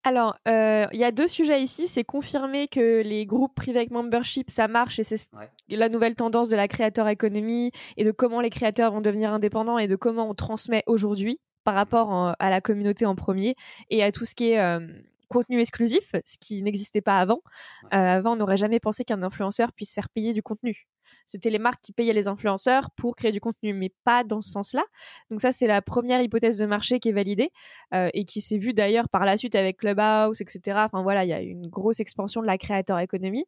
Alors, 0.07 0.37
euh, 0.47 0.87
il 0.93 1.01
y 1.01 1.05
a 1.05 1.11
deux 1.11 1.27
sujets 1.27 1.63
ici. 1.63 1.89
C'est 1.89 2.05
confirmer 2.05 2.69
que 2.69 3.01
les 3.03 3.25
groupes 3.25 3.55
privés 3.55 3.79
avec 3.79 3.91
membership, 3.91 4.51
ça 4.51 4.69
marche 4.69 4.99
et 4.99 5.03
c'est 5.03 5.31
la 5.69 5.89
nouvelle 5.89 6.15
tendance 6.15 6.51
de 6.51 6.57
la 6.57 6.69
créateur 6.69 7.09
économie 7.09 7.73
et 7.97 8.05
de 8.05 8.11
comment 8.11 8.43
les 8.43 8.51
créateurs 8.51 8.93
vont 8.93 9.01
devenir 9.01 9.33
indépendants 9.33 9.79
et 9.79 9.89
de 9.89 9.97
comment 9.97 10.29
on 10.29 10.35
transmet 10.35 10.83
aujourd'hui 10.87 11.41
par 11.65 11.75
rapport 11.75 12.35
à 12.39 12.51
la 12.51 12.61
communauté 12.61 13.07
en 13.07 13.17
premier 13.17 13.57
et 13.89 14.03
à 14.03 14.13
tout 14.13 14.27
ce 14.27 14.35
qui 14.35 14.51
est 14.51 14.61
euh, 14.61 14.87
contenu 15.29 15.59
exclusif, 15.59 16.13
ce 16.25 16.37
qui 16.39 16.63
n'existait 16.63 17.01
pas 17.01 17.19
avant. 17.19 17.41
Euh, 17.87 18.19
avant, 18.19 18.33
on 18.33 18.37
n'aurait 18.37 18.59
jamais 18.59 18.81
pensé 18.81 19.05
qu'un 19.05 19.23
influenceur 19.23 19.73
puisse 19.73 19.95
faire 19.95 20.11
payer 20.11 20.35
du 20.35 20.43
contenu. 20.43 20.87
C'était 21.27 21.51
les 21.51 21.59
marques 21.59 21.81
qui 21.83 21.93
payaient 21.93 22.13
les 22.13 22.29
influenceurs 22.29 22.91
pour 22.97 23.17
créer 23.17 23.33
du 23.33 23.41
contenu, 23.41 23.73
mais 23.73 23.93
pas 24.05 24.25
dans 24.25 24.41
ce 24.43 24.51
sens-là. 24.51 24.85
Donc 25.31 25.41
ça, 25.41 25.53
c'est 25.53 25.67
la 25.67 25.83
première 25.83 26.21
hypothèse 26.23 26.59
de 26.59 26.67
marché 26.67 27.01
qui 27.01 27.09
est 27.09 27.13
validée 27.13 27.51
euh, 27.95 28.11
et 28.15 28.25
qui 28.25 28.41
s'est 28.41 28.59
vue 28.59 28.75
d'ailleurs 28.75 29.09
par 29.09 29.25
la 29.25 29.37
suite 29.37 29.55
avec 29.55 29.79
Clubhouse, 29.79 30.41
etc. 30.41 30.79
Enfin 30.87 31.03
voilà, 31.03 31.25
il 31.25 31.29
y 31.29 31.33
a 31.33 31.41
une 31.41 31.69
grosse 31.69 32.01
expansion 32.01 32.41
de 32.43 32.47
la 32.47 32.59
créateur 32.59 32.99
économie. 32.99 33.45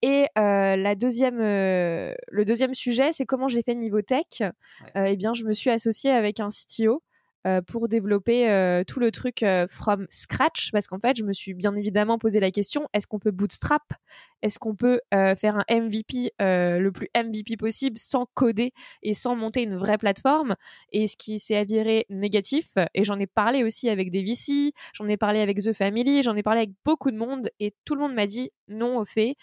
Et 0.00 0.26
euh, 0.38 0.76
la 0.76 0.94
deuxième, 0.94 1.40
euh, 1.40 2.14
le 2.28 2.44
deuxième 2.44 2.72
sujet, 2.72 3.10
c'est 3.12 3.26
comment 3.26 3.48
j'ai 3.48 3.62
fait 3.62 3.74
niveau 3.74 4.00
tech. 4.00 4.42
eh 4.94 5.16
bien, 5.16 5.34
je 5.34 5.44
me 5.44 5.52
suis 5.52 5.70
associée 5.70 6.10
avec 6.10 6.38
un 6.38 6.50
CTO 6.50 7.02
euh, 7.46 7.62
pour 7.62 7.86
développer 7.86 8.50
euh, 8.50 8.82
tout 8.84 8.98
le 8.98 9.12
truc 9.12 9.44
euh, 9.44 9.68
from 9.68 10.08
scratch. 10.10 10.72
Parce 10.72 10.88
qu'en 10.88 10.98
fait 10.98 11.16
je 11.16 11.22
me 11.22 11.32
suis 11.32 11.54
bien 11.54 11.76
évidemment 11.76 12.18
posé 12.18 12.40
la 12.40 12.50
question 12.50 12.88
est-ce 12.92 13.06
qu'on 13.06 13.20
peut 13.20 13.30
bootstrap? 13.30 13.82
Est-ce 14.42 14.58
qu'on 14.58 14.74
peut 14.74 15.00
faire 15.10 15.56
un 15.56 15.64
MVP 15.70 16.32
le 16.38 16.90
plus 16.90 17.08
MVP 17.16 17.56
possible 17.56 17.98
sans 17.98 18.26
coder 18.34 18.72
et 19.02 19.14
sans 19.14 19.34
monter 19.36 19.62
une 19.62 19.76
vraie 19.76 19.98
plateforme? 19.98 20.56
Et 20.92 21.06
ce 21.06 21.16
qui 21.16 21.38
s'est 21.38 21.56
avéré 21.56 22.06
négatif 22.08 22.70
et 22.94 23.04
j'en 23.04 23.18
ai 23.18 23.26
parlé 23.26 23.64
aussi 23.64 23.88
avec 23.88 24.10
des 24.10 24.22
VC 24.22 24.72
j'en 24.94 25.08
ai 25.08 25.16
parlé 25.16 25.40
avec 25.40 25.58
The 25.58 25.72
Family 25.72 26.22
j'en 26.22 26.36
ai 26.36 26.42
parlé 26.42 26.60
avec 26.60 26.70
beaucoup 26.84 27.10
de 27.10 27.16
monde 27.16 27.50
et 27.58 27.74
tout 27.84 27.94
le 27.94 28.00
monde 28.00 28.14
m'a 28.14 28.26
dit 28.26 28.50
non 28.68 28.98
au 28.98 29.04
fait. 29.04 29.36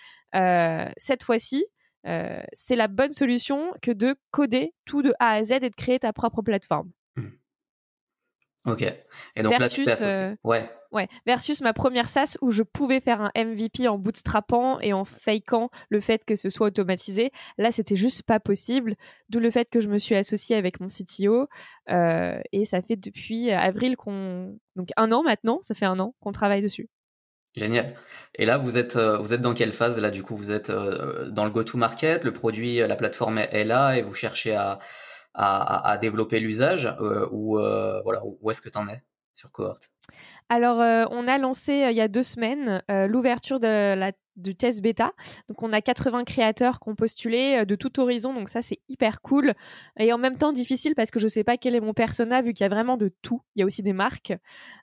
Cette 0.98 1.24
fois-ci 1.24 1.66
c'est 2.04 2.76
la 2.76 2.88
bonne 2.88 3.14
solution 3.14 3.72
que 3.82 3.92
de 3.92 4.16
coder 4.32 4.74
tout 4.86 5.02
de 5.02 5.14
A 5.20 5.32
à 5.32 5.44
Z 5.44 5.52
et 5.54 5.60
de 5.70 5.76
créer 5.76 6.00
ta 6.00 6.14
propre 6.14 6.42
plateforme. 6.42 6.92
Ok. 8.66 8.82
Et 9.36 9.44
donc 9.44 9.58
là, 9.60 9.70
tu 9.70 9.84
euh, 9.88 10.36
Ouais. 10.44 10.70
Ouais. 10.92 11.08
Versus 11.26 11.62
ma 11.62 11.74
première 11.74 12.10
SaaS 12.10 12.38
où 12.42 12.52
je 12.52 12.64
pouvais 12.64 13.00
faire 13.00 13.22
un 13.22 13.32
MVP 13.36 13.88
en 13.88 13.98
bootstrappant 13.98 14.80
et 14.80 14.92
en 14.92 15.06
fakeant 15.06 15.70
le 15.90 16.02
fait 16.02 16.26
que 16.26 16.36
ce 16.36 16.50
soit 16.50 16.68
automatisé. 16.68 17.32
Là, 17.58 17.72
c'était 17.72 17.96
juste 17.96 18.24
pas 18.24 18.40
possible. 18.40 18.96
D'où 19.30 19.40
le 19.40 19.52
fait 19.52 19.70
que 19.70 19.80
je 19.80 19.90
me 19.90 19.98
suis 19.98 20.16
associée 20.16 20.56
avec 20.56 20.80
mon 20.80 20.88
CTO. 20.88 21.48
Euh, 21.92 22.40
et 22.52 22.66
ça 22.66 22.82
fait 22.82 22.96
depuis 22.96 23.52
avril 23.52 23.98
qu'on. 23.98 24.58
Donc 24.76 24.90
un 24.98 25.12
an 25.12 25.22
maintenant, 25.22 25.60
ça 25.62 25.76
fait 25.76 25.86
un 25.86 26.00
an 26.00 26.16
qu'on 26.20 26.32
travaille 26.32 26.62
dessus. 26.62 26.90
Génial. 27.56 27.96
Et 28.36 28.46
là, 28.46 28.58
vous 28.58 28.78
êtes, 28.78 28.98
euh, 28.98 29.18
vous 29.18 29.34
êtes 29.34 29.42
dans 29.42 29.54
quelle 29.54 29.72
phase? 29.72 29.98
Là, 29.98 30.12
du 30.12 30.24
coup, 30.24 30.36
vous 30.36 30.52
êtes 30.52 30.70
euh, 30.70 31.30
dans 31.30 31.46
le 31.46 31.52
go-to-market, 31.52 32.26
le 32.26 32.34
produit, 32.34 32.80
la 32.80 32.96
plateforme 32.96 33.38
est 33.38 33.64
là 33.64 33.96
et 33.96 34.02
vous 34.02 34.14
cherchez 34.14 34.54
à 34.54 34.80
à, 35.36 35.98
développer 35.98 36.40
l'usage 36.40 36.94
euh, 37.00 37.28
ou 37.32 37.60
euh, 37.60 38.02
voilà 38.04 38.22
où 38.24 38.50
est-ce 38.50 38.62
que 38.62 38.70
tu 38.70 38.78
en 38.78 38.88
es 38.88 39.04
sur 39.34 39.52
cohort 39.52 39.80
Alors, 40.50 40.80
euh, 40.82 41.06
on 41.12 41.28
a 41.28 41.38
lancé 41.38 41.88
il 41.92 41.96
y 41.96 42.02
a 42.02 42.08
deux 42.08 42.24
semaines 42.24 42.82
l'ouverture 42.90 43.60
de 43.60 43.96
la 43.96 44.12
du 44.36 44.56
test 44.56 44.82
bêta. 44.82 45.12
Donc 45.48 45.64
on 45.64 45.72
a 45.74 45.82
80 45.82 46.24
créateurs 46.26 46.80
qui 46.80 46.90
ont 46.90 46.96
postulé 46.96 47.60
euh, 47.62 47.66
de 47.66 47.76
tout 47.76 48.00
horizon, 48.00 48.34
donc 48.34 48.50
ça 48.50 48.62
c'est 48.62 48.80
hyper 48.90 49.22
cool 49.22 49.54
et 50.00 50.12
en 50.14 50.18
même 50.18 50.38
temps 50.38 50.52
difficile 50.52 50.96
parce 50.96 51.12
que 51.12 51.20
je 51.20 51.28
sais 51.28 51.44
pas 51.44 51.58
quel 51.58 51.76
est 51.76 51.80
mon 51.80 51.94
persona 51.94 52.42
vu 52.42 52.54
qu'il 52.54 52.64
y 52.64 52.66
a 52.66 52.70
vraiment 52.70 52.98
de 52.98 53.12
tout. 53.22 53.42
Il 53.56 53.60
y 53.60 53.64
a 53.64 53.66
aussi 53.66 53.82
des 53.84 53.94
marques 53.94 54.34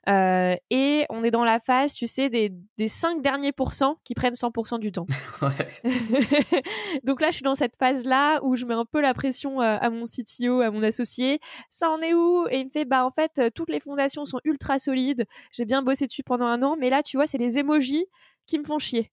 euh, 0.09 0.55
et 0.69 1.05
on 1.09 1.23
est 1.23 1.31
dans 1.31 1.43
la 1.43 1.59
phase, 1.59 1.93
tu 1.93 2.07
sais, 2.07 2.29
des, 2.29 2.51
des 2.77 2.87
5 2.87 3.21
derniers 3.21 3.51
pourcents 3.51 3.97
qui 4.03 4.15
prennent 4.15 4.33
100% 4.33 4.79
du 4.79 4.91
temps. 4.91 5.05
donc 7.03 7.21
là 7.21 7.29
je 7.29 7.35
suis 7.35 7.43
dans 7.43 7.55
cette 7.55 7.75
phase 7.77 8.05
là 8.05 8.39
où 8.43 8.55
je 8.55 8.65
mets 8.65 8.73
un 8.73 8.85
peu 8.85 9.01
la 9.01 9.13
pression 9.13 9.61
euh, 9.61 9.77
à 9.79 9.89
mon 9.89 10.03
CTO, 10.03 10.61
à 10.61 10.71
mon 10.71 10.83
associé. 10.83 11.39
Ça 11.69 11.89
en 11.91 11.99
est 12.01 12.13
où? 12.13 12.47
Et 12.49 12.59
il 12.59 12.65
me 12.65 12.71
fait 12.71 12.85
bah 12.85 13.05
en 13.05 13.11
fait 13.11 13.53
toutes 13.53 13.69
les 13.69 13.79
fondations 13.79 14.25
sont 14.25 14.39
ultra 14.43 14.79
solides. 14.79 15.25
J'ai 15.51 15.65
bien 15.65 15.81
bossé 15.81 16.07
dessus 16.07 16.23
pendant 16.23 16.45
un 16.45 16.61
an, 16.63 16.75
mais 16.79 16.89
là 16.89 17.03
tu 17.03 17.17
vois 17.17 17.27
c'est 17.27 17.37
les 17.37 17.59
emojis 17.59 18.05
qui 18.45 18.59
me 18.59 18.63
font 18.63 18.79
chier. 18.79 19.11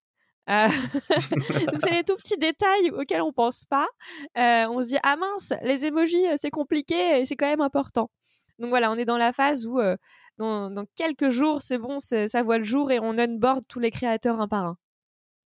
Euh, 0.50 0.68
donc 1.66 1.80
c'est 1.80 1.92
les 1.92 2.02
tout 2.02 2.16
petits 2.16 2.36
détails 2.36 2.90
auxquels 2.90 3.22
on 3.22 3.32
pense 3.32 3.64
pas. 3.64 3.86
Euh, 4.36 4.66
on 4.68 4.82
se 4.82 4.88
dit 4.88 4.98
ah 5.02 5.16
mince, 5.16 5.52
les 5.62 5.86
emojis 5.86 6.26
euh, 6.26 6.34
c'est 6.36 6.50
compliqué 6.50 7.20
et 7.20 7.26
c'est 7.26 7.36
quand 7.36 7.46
même 7.46 7.60
important. 7.60 8.10
Donc 8.58 8.70
voilà, 8.70 8.90
on 8.90 8.96
est 8.96 9.04
dans 9.04 9.18
la 9.18 9.32
phase 9.32 9.66
où 9.66 9.80
dans, 10.38 10.70
dans, 10.70 10.84
quelques 10.96 11.30
jours 11.30 11.62
c'est 11.62 11.78
bon, 11.78 11.98
ça 11.98 12.42
voit 12.42 12.58
le 12.58 12.64
jour 12.64 12.90
et 12.90 12.98
on 12.98 13.18
onboard 13.18 13.62
tous 13.68 13.80
les 13.80 13.90
créateurs 13.90 14.40
un 14.40 14.48
par 14.48 14.64
un. 14.66 14.76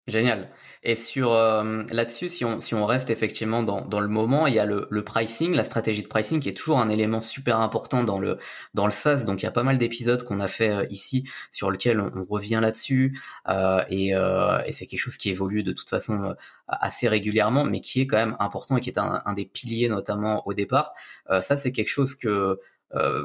Génial. 0.07 0.51
Et 0.83 0.97
sur 0.97 1.33
euh, 1.33 1.83
là-dessus, 1.89 2.29
si 2.29 2.45
on 2.45 2.61
si 2.61 2.75
on 2.75 2.85
reste 2.85 3.09
effectivement 3.09 3.63
dans 3.63 3.81
dans 3.81 4.01
le 4.01 4.09
moment, 4.09 4.47
il 4.47 4.53
y 4.53 4.59
a 4.59 4.67
le, 4.67 4.87
le 4.91 5.03
pricing, 5.03 5.55
la 5.55 5.65
stratégie 5.65 6.03
de 6.03 6.09
pricing 6.09 6.41
qui 6.41 6.51
est 6.51 6.55
toujours 6.55 6.79
un 6.79 6.91
élément 6.91 7.23
super 7.23 7.59
important 7.61 8.05
dans 8.05 8.19
le 8.19 8.37
dans 8.75 8.85
le 8.85 8.93
SaaS. 8.93 9.25
Donc 9.25 9.41
il 9.41 9.47
y 9.47 9.49
a 9.49 9.51
pas 9.51 9.63
mal 9.63 9.79
d'épisodes 9.79 10.23
qu'on 10.23 10.41
a 10.41 10.47
fait 10.49 10.69
euh, 10.69 10.87
ici 10.91 11.27
sur 11.51 11.71
lequel 11.71 12.01
on, 12.01 12.27
revient 12.29 12.59
là-dessus 12.61 13.19
euh, 13.49 13.83
et, 13.89 14.15
euh, 14.15 14.63
et 14.67 14.73
c'est 14.73 14.85
quelque 14.85 15.01
chose 15.01 15.17
qui 15.17 15.31
évolue 15.31 15.63
de 15.63 15.73
toute 15.73 15.89
façon 15.89 16.35
assez 16.69 17.09
régulièrement, 17.09 17.65
mais 17.65 17.81
qui 17.81 18.03
est 18.03 18.07
quand 18.07 18.19
même 18.19 18.37
important 18.41 18.77
et 18.77 18.83
qui 18.83 18.91
est 18.91 18.99
un, 18.99 19.23
un 19.25 19.33
des 19.33 19.47
piliers 19.47 19.89
notamment 19.89 20.47
au 20.47 20.53
départ. 20.53 20.93
ça 21.41 21.57
c'est 21.57 21.73
quelque 21.73 21.89
chose 21.89 22.15
que 22.15 22.61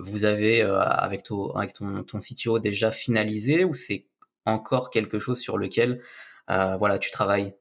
vous 0.04 0.24
avez 0.26 0.62
avec 0.62 1.24
ton 1.24 1.52
avec 1.52 1.74
ton 1.74 2.04
ton 2.04 2.20
CTO 2.20 2.60
déjà 2.60 2.92
finalisé 2.92 3.66
ou 3.66 3.74
c'est 3.74 4.06
encore 4.46 4.90
quelque 4.90 5.20
chose 5.20 5.40
sur 5.40 5.58
lequel 5.58 5.92
euh, 5.92 6.04
voilà, 6.50 7.00
tu 7.00 7.12
travailles 7.12 7.54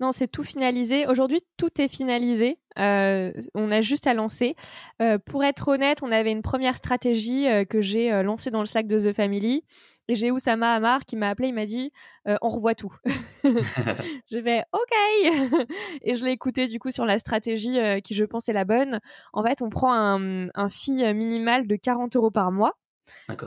non, 0.00 0.12
c'est 0.12 0.28
tout 0.28 0.44
finalisé. 0.44 1.06
Aujourd'hui, 1.06 1.40
tout 1.56 1.80
est 1.80 1.88
finalisé. 1.88 2.58
Euh, 2.78 3.32
on 3.54 3.70
a 3.70 3.80
juste 3.80 4.06
à 4.06 4.14
lancer. 4.14 4.54
Euh, 5.02 5.18
pour 5.18 5.44
être 5.44 5.68
honnête, 5.68 6.02
on 6.02 6.12
avait 6.12 6.32
une 6.32 6.42
première 6.42 6.76
stratégie 6.76 7.46
que 7.68 7.80
j'ai 7.80 8.22
lancée 8.22 8.50
dans 8.50 8.60
le 8.60 8.66
sac 8.66 8.86
de 8.86 8.98
The 8.98 9.14
Family. 9.14 9.64
Et 10.10 10.14
j'ai 10.14 10.30
Oussama 10.30 10.74
Amar 10.74 11.04
qui 11.04 11.16
m'a 11.16 11.28
appelé, 11.28 11.48
il 11.48 11.54
m'a 11.54 11.66
dit 11.66 11.92
on 12.40 12.48
revoit 12.48 12.74
tout. 12.74 12.94
j'ai 14.26 14.42
fait 14.42 14.64
ok 14.72 15.66
et 16.02 16.14
je 16.14 16.24
l'ai 16.24 16.32
écouté 16.32 16.66
du 16.66 16.78
coup 16.78 16.90
sur 16.90 17.04
la 17.04 17.18
stratégie 17.18 17.78
qui 18.02 18.14
je 18.14 18.24
pense 18.24 18.48
est 18.48 18.54
la 18.54 18.64
bonne. 18.64 19.00
En 19.32 19.42
fait, 19.42 19.60
on 19.60 19.68
prend 19.68 19.92
un, 19.92 20.48
un 20.54 20.68
fee 20.70 21.12
minimal 21.12 21.66
de 21.66 21.76
40 21.76 22.16
euros 22.16 22.30
par 22.30 22.50
mois 22.52 22.74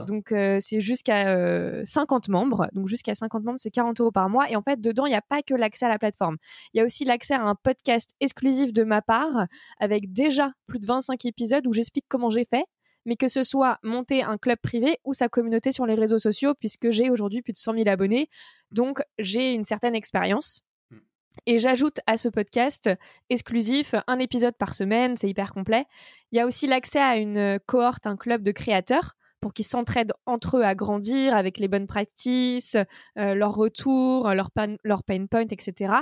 donc 0.07 0.31
euh, 0.31 0.57
c'est 0.59 0.79
jusqu'à 0.79 1.83
50 1.83 2.29
euh, 2.29 2.31
membres. 2.31 2.67
Donc 2.73 2.87
jusqu'à 2.87 3.15
50 3.15 3.43
membres, 3.43 3.59
c'est 3.59 3.71
40 3.71 3.99
euros 3.99 4.11
par 4.11 4.29
mois. 4.29 4.49
Et 4.49 4.55
en 4.55 4.61
fait, 4.61 4.79
dedans, 4.79 5.05
il 5.05 5.09
n'y 5.09 5.15
a 5.15 5.21
pas 5.21 5.41
que 5.41 5.53
l'accès 5.53 5.85
à 5.85 5.89
la 5.89 5.99
plateforme. 5.99 6.37
Il 6.73 6.77
y 6.77 6.81
a 6.81 6.85
aussi 6.85 7.05
l'accès 7.05 7.33
à 7.33 7.41
un 7.41 7.55
podcast 7.55 8.11
exclusif 8.19 8.73
de 8.73 8.83
ma 8.83 9.01
part, 9.01 9.45
avec 9.79 10.11
déjà 10.13 10.51
plus 10.67 10.79
de 10.79 10.85
25 10.85 11.25
épisodes 11.25 11.65
où 11.67 11.73
j'explique 11.73 12.05
comment 12.07 12.29
j'ai 12.29 12.45
fait. 12.45 12.65
Mais 13.05 13.15
que 13.15 13.27
ce 13.27 13.41
soit 13.41 13.79
monter 13.81 14.21
un 14.21 14.37
club 14.37 14.59
privé 14.61 14.99
ou 15.05 15.13
sa 15.13 15.27
communauté 15.27 15.71
sur 15.71 15.87
les 15.87 15.95
réseaux 15.95 16.19
sociaux, 16.19 16.53
puisque 16.53 16.91
j'ai 16.91 17.09
aujourd'hui 17.09 17.41
plus 17.41 17.53
de 17.53 17.57
100 17.57 17.73
000 17.73 17.89
abonnés. 17.89 18.29
Donc 18.71 19.01
j'ai 19.17 19.53
une 19.53 19.65
certaine 19.65 19.95
expérience. 19.95 20.61
Hmm. 20.91 20.99
Et 21.47 21.57
j'ajoute 21.57 21.99
à 22.05 22.17
ce 22.17 22.29
podcast 22.29 22.91
exclusif 23.31 23.95
un 24.05 24.19
épisode 24.19 24.55
par 24.55 24.75
semaine, 24.75 25.17
c'est 25.17 25.27
hyper 25.27 25.51
complet. 25.51 25.85
Il 26.31 26.37
y 26.37 26.39
a 26.39 26.45
aussi 26.45 26.67
l'accès 26.67 26.99
à 26.99 27.17
une 27.17 27.59
cohorte, 27.65 28.05
un 28.05 28.17
club 28.17 28.43
de 28.43 28.51
créateurs 28.51 29.15
pour 29.41 29.53
qu'ils 29.53 29.65
s'entraident 29.65 30.13
entre 30.25 30.57
eux 30.57 30.63
à 30.63 30.75
grandir 30.75 31.35
avec 31.35 31.57
les 31.57 31.67
bonnes 31.67 31.87
practices, 31.87 32.77
euh, 33.17 33.33
leurs 33.33 33.55
retours, 33.55 34.29
leur, 34.33 34.49
leur 34.83 35.03
pain 35.03 35.25
point, 35.25 35.47
etc. 35.49 35.93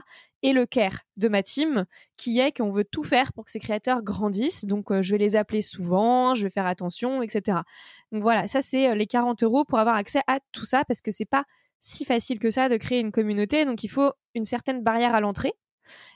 Et 0.44 0.54
le 0.54 0.66
care 0.66 1.00
de 1.18 1.28
ma 1.30 1.42
team, 1.42 1.86
qui 2.18 2.40
est 2.40 2.56
qu'on 2.56 2.72
veut 2.72 2.84
tout 2.84 3.04
faire 3.04 3.34
pour 3.34 3.46
que 3.46 3.52
ces 3.52 3.60
créateurs 3.60 4.04
grandissent. 4.04 4.66
Donc, 4.66 4.92
euh, 4.92 5.02
je 5.02 5.12
vais 5.12 5.18
les 5.18 5.36
appeler 5.36 5.62
souvent, 5.62 6.36
je 6.36 6.44
vais 6.44 6.52
faire 6.52 6.68
attention, 6.68 7.22
etc. 7.22 7.60
Donc 8.12 8.22
voilà, 8.22 8.48
ça 8.48 8.62
c'est 8.62 8.90
euh, 8.90 8.96
les 8.96 9.08
40 9.08 9.42
euros 9.44 9.64
pour 9.66 9.80
avoir 9.80 9.96
accès 9.96 10.22
à 10.28 10.40
tout 10.52 10.66
ça, 10.66 10.84
parce 10.86 11.02
que 11.02 11.12
c'est 11.12 11.26
pas 11.26 11.46
si 11.80 12.04
facile 12.04 12.40
que 12.40 12.52
ça 12.52 12.68
de 12.68 12.78
créer 12.78 13.00
une 13.00 13.12
communauté. 13.12 13.66
Donc, 13.66 13.84
il 13.84 13.90
faut 13.90 14.12
une 14.36 14.46
certaine 14.46 14.84
barrière 14.84 15.16
à 15.16 15.22
l'entrée. 15.22 15.54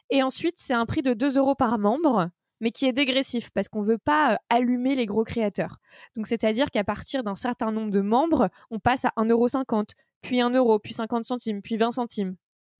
Et 0.09 0.21
ensuite, 0.21 0.55
c'est 0.57 0.73
un 0.73 0.85
prix 0.85 1.01
de 1.01 1.13
2 1.13 1.37
euros 1.37 1.55
par 1.55 1.79
membre 1.79 2.29
mais 2.63 2.71
qui 2.71 2.85
est 2.85 2.93
dégressif 2.93 3.51
parce 3.51 3.67
qu'on 3.67 3.81
veut 3.81 3.97
pas 3.97 4.33
euh, 4.33 4.37
allumer 4.49 4.95
les 4.95 5.05
gros 5.05 5.25
créateurs. 5.25 5.79
Donc 6.15 6.27
c'est-à-dire 6.27 6.71
qu'à 6.71 6.85
partir 6.85 7.21
d'un 7.21 7.35
certain 7.35 7.73
nombre 7.73 7.91
de 7.91 7.99
membres, 7.99 8.49
on 8.71 8.79
passe 8.79 9.03
à 9.03 9.11
1,50€, 9.17 9.89
puis 10.21 10.39
1 10.39 10.51
euro, 10.51 10.79
puis 10.79 10.93
50 10.93 11.25
centimes, 11.25 11.61
puis 11.61 11.75
20 11.75 11.91
centimes 11.91 12.35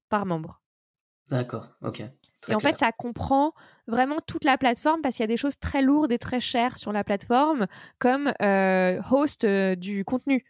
par 0.08 0.25
membre. 0.25 0.62
D'accord, 1.30 1.68
ok. 1.82 2.02
et 2.48 2.56
en 2.56 2.60
fait, 2.60 2.78
ça 2.78 2.94
comprend 2.94 3.54
vraiment 3.88 4.18
toute 4.25 4.46
la 4.46 4.58
plateforme 4.58 5.02
parce 5.02 5.16
qu'il 5.16 5.24
y 5.24 5.25
a 5.25 5.28
des 5.28 5.38
choses 5.38 5.58
très 5.60 5.82
lourdes 5.82 6.13
et 6.13 6.18
très 6.18 6.40
chères 6.40 6.78
sur 6.78 6.94
la 6.94 7.04
plateforme, 7.04 7.68
comme 8.00 8.32
euh, 8.42 9.02
host 9.12 9.44
euh, 9.44 9.75
du 9.75 10.06
contenu. 10.06 10.46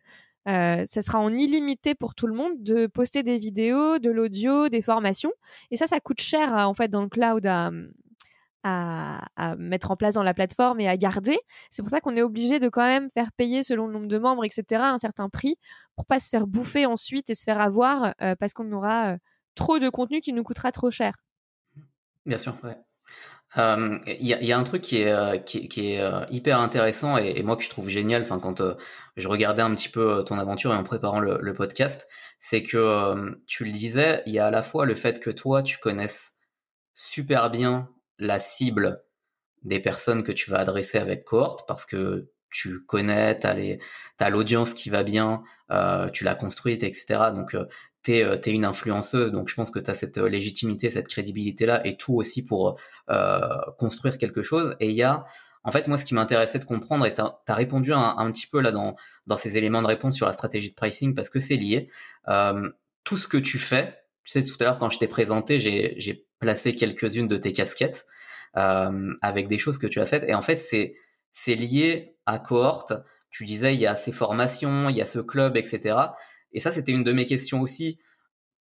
ça 0.46 0.86
sera 0.86 1.20
en 1.20 1.34
illimité 1.34 1.96
pour 1.96 2.14
tout 2.14 2.28
le 2.28 2.36
monde 2.36 2.62
de 2.62 2.86
poster 2.86 3.24
des 3.24 3.40
vidéos, 3.40 3.98
de 3.98 4.12
l'audio, 4.12 4.70
des 4.70 4.84
formations. 4.84 5.34
Et 5.72 5.78
ça, 5.78 5.88
ça 5.88 6.00
coûte 6.00 6.22
cher 6.22 6.54
en 6.54 6.76
fait 6.76 6.90
dans 6.90 7.02
le 7.02 7.10
cloud 7.10 7.46
à, 7.48 7.72
à, 8.64 9.56
mettre 9.58 9.92
en 9.92 9.96
place 9.96 10.16
dans 10.16 10.24
la 10.24 10.34
plateforme 10.34 10.80
et 10.80 10.88
à 10.88 10.98
garder. 10.98 11.38
C'est 11.70 11.82
pour 11.82 11.90
ça 11.90 12.02
qu'on 12.02 12.16
est 12.16 12.22
obligé 12.22 12.60
de 12.60 12.70
quand 12.70 12.86
même 12.86 13.10
faire 13.14 13.32
payer 13.34 13.64
selon 13.64 13.88
le 13.88 13.94
nombre 13.94 14.08
de 14.08 14.18
membres, 14.18 14.46
etc., 14.46 14.82
un 14.84 14.98
certain 14.98 15.30
prix 15.30 15.56
pour 15.96 16.06
pas 16.06 16.20
se 16.20 16.30
faire 16.30 16.48
bouffer 16.48 16.86
ensuite 16.86 17.30
et 17.30 17.36
se 17.36 17.44
faire 17.44 17.60
avoir 17.60 18.14
euh, 18.22 18.36
parce 18.40 18.54
qu'on 18.54 18.72
aura 18.72 19.14
euh, 19.14 19.18
trop 19.56 19.80
de 19.80 19.90
contenu 19.90 20.22
qui 20.22 20.34
nous 20.34 20.44
coûtera 20.44 20.72
trop 20.72 20.92
cher. 20.92 21.16
Bien 22.26 22.38
sûr, 22.38 22.56
ouais. 22.64 22.78
Il 23.56 24.26
y, 24.26 24.52
a, 24.52 24.58
un 24.58 24.64
truc 24.64 24.82
qui 24.82 25.02
est, 25.02 25.12
euh, 25.12 25.38
qui, 25.38 25.92
est 25.92 26.02
hyper 26.32 26.60
intéressant 26.60 27.18
et, 27.18 27.44
moi 27.44 27.56
que 27.56 27.62
je 27.62 27.70
trouve 27.70 27.88
génial. 27.88 28.24
Enfin, 28.24 28.40
quand 28.40 28.64
je 29.16 29.28
regardais 29.28 29.62
un 29.62 29.76
petit 29.76 29.90
peu 29.90 30.24
ton 30.26 30.40
aventure 30.40 30.74
et 30.74 30.76
en 30.76 30.82
préparant 30.82 31.20
le 31.20 31.54
podcast, 31.54 32.08
c'est 32.40 32.64
que 32.64 33.38
tu 33.46 33.64
le 33.64 33.72
disais, 33.72 34.24
il 34.26 34.34
y 34.34 34.40
a 34.40 34.48
à 34.48 34.52
la 34.52 34.64
fois 34.64 34.88
le 34.88 34.96
fait 34.96 35.20
que 35.20 35.30
toi 35.30 35.62
tu 35.62 35.78
connaisses 35.78 36.34
super 36.96 37.50
bien 37.50 37.93
la 38.20 38.40
cible 38.40 39.04
des 39.64 39.80
personnes 39.80 40.24
que 40.24 40.32
tu 40.32 40.50
vas 40.50 40.60
adresser 40.60 40.98
avec 40.98 41.24
cohorte 41.24 41.68
parce 41.68 41.86
que 41.86 42.30
tu 42.54 42.86
connais, 42.86 43.40
tu 43.40 43.48
as 43.48 44.30
l'audience 44.30 44.74
qui 44.74 44.90
va 44.90 45.04
bien, 45.04 45.44
euh, 45.72 46.08
tu 46.10 46.24
l'as 46.24 46.36
construite, 46.36 46.84
etc. 46.84 47.32
Donc, 47.34 47.56
euh, 47.56 47.66
tu 48.04 48.14
es, 48.14 48.24
euh, 48.24 48.38
une 48.46 48.64
influenceuse, 48.64 49.32
donc 49.32 49.50
je 49.50 49.56
pense 49.56 49.72
que 49.72 49.80
tu 49.80 49.90
as 49.90 49.96
cette 49.96 50.18
légitimité, 50.18 50.90
cette 50.90 51.08
crédibilité-là, 51.08 51.86
et 51.86 51.98
tout 51.98 52.14
aussi 52.14 52.46
pour 52.46 52.80
construire 53.78 54.18
quelque 54.18 54.44
chose. 54.44 54.76
Et 54.80 54.90
il 54.90 54.96
y 54.96 55.04
a, 55.04 55.26
en 55.64 55.72
fait, 55.72 55.88
moi, 55.88 55.98
ce 55.98 56.06
qui 56.06 56.14
m'intéressait 56.14 56.60
de 56.60 56.66
comprendre, 56.66 57.06
et 57.06 57.14
tu 57.14 57.22
as, 57.22 57.56
répondu 57.56 57.92
un, 57.94 58.32
petit 58.32 58.48
peu 58.48 58.62
là 58.62 58.72
dans, 58.72 58.96
dans 59.26 59.36
ces 59.36 59.58
éléments 59.58 59.82
de 59.82 59.88
réponse 59.88 60.16
sur 60.16 60.26
la 60.28 60.34
stratégie 60.34 60.70
de 60.70 60.76
pricing, 60.76 61.16
parce 61.16 61.30
que 61.30 61.40
c'est 61.40 61.58
lié. 61.58 61.90
tout 63.04 63.18
ce 63.18 63.28
que 63.28 63.38
tu 63.38 63.58
fais, 63.58 63.98
tu 64.24 64.32
sais, 64.32 64.46
tout 64.46 64.56
à 64.62 64.64
l'heure, 64.64 64.78
quand 64.80 64.90
je 64.90 65.00
t'ai 65.00 65.08
présenté, 65.08 65.60
j'ai 65.60 66.28
placer 66.44 66.76
quelques-unes 66.76 67.28
de 67.28 67.38
tes 67.38 67.54
casquettes 67.54 68.06
euh, 68.58 69.14
avec 69.22 69.48
des 69.48 69.58
choses 69.58 69.78
que 69.78 69.88
tu 69.88 70.00
as 70.00 70.06
faites. 70.06 70.26
Et 70.28 70.36
en 70.36 70.42
fait, 70.42 70.58
c'est 70.58 70.96
c'est 71.32 71.56
lié 71.56 72.16
à 72.26 72.38
cohorte. 72.38 72.94
Tu 73.32 73.46
disais, 73.46 73.74
il 73.74 73.80
y 73.80 73.88
a 73.88 73.96
ces 73.96 74.12
formations, 74.12 74.90
il 74.90 74.98
y 74.98 75.02
a 75.02 75.06
ce 75.06 75.20
club, 75.20 75.58
etc. 75.58 75.98
Et 76.52 76.60
ça, 76.60 76.72
c'était 76.72 76.92
une 76.92 77.04
de 77.04 77.14
mes 77.14 77.26
questions 77.26 77.62
aussi. 77.62 77.98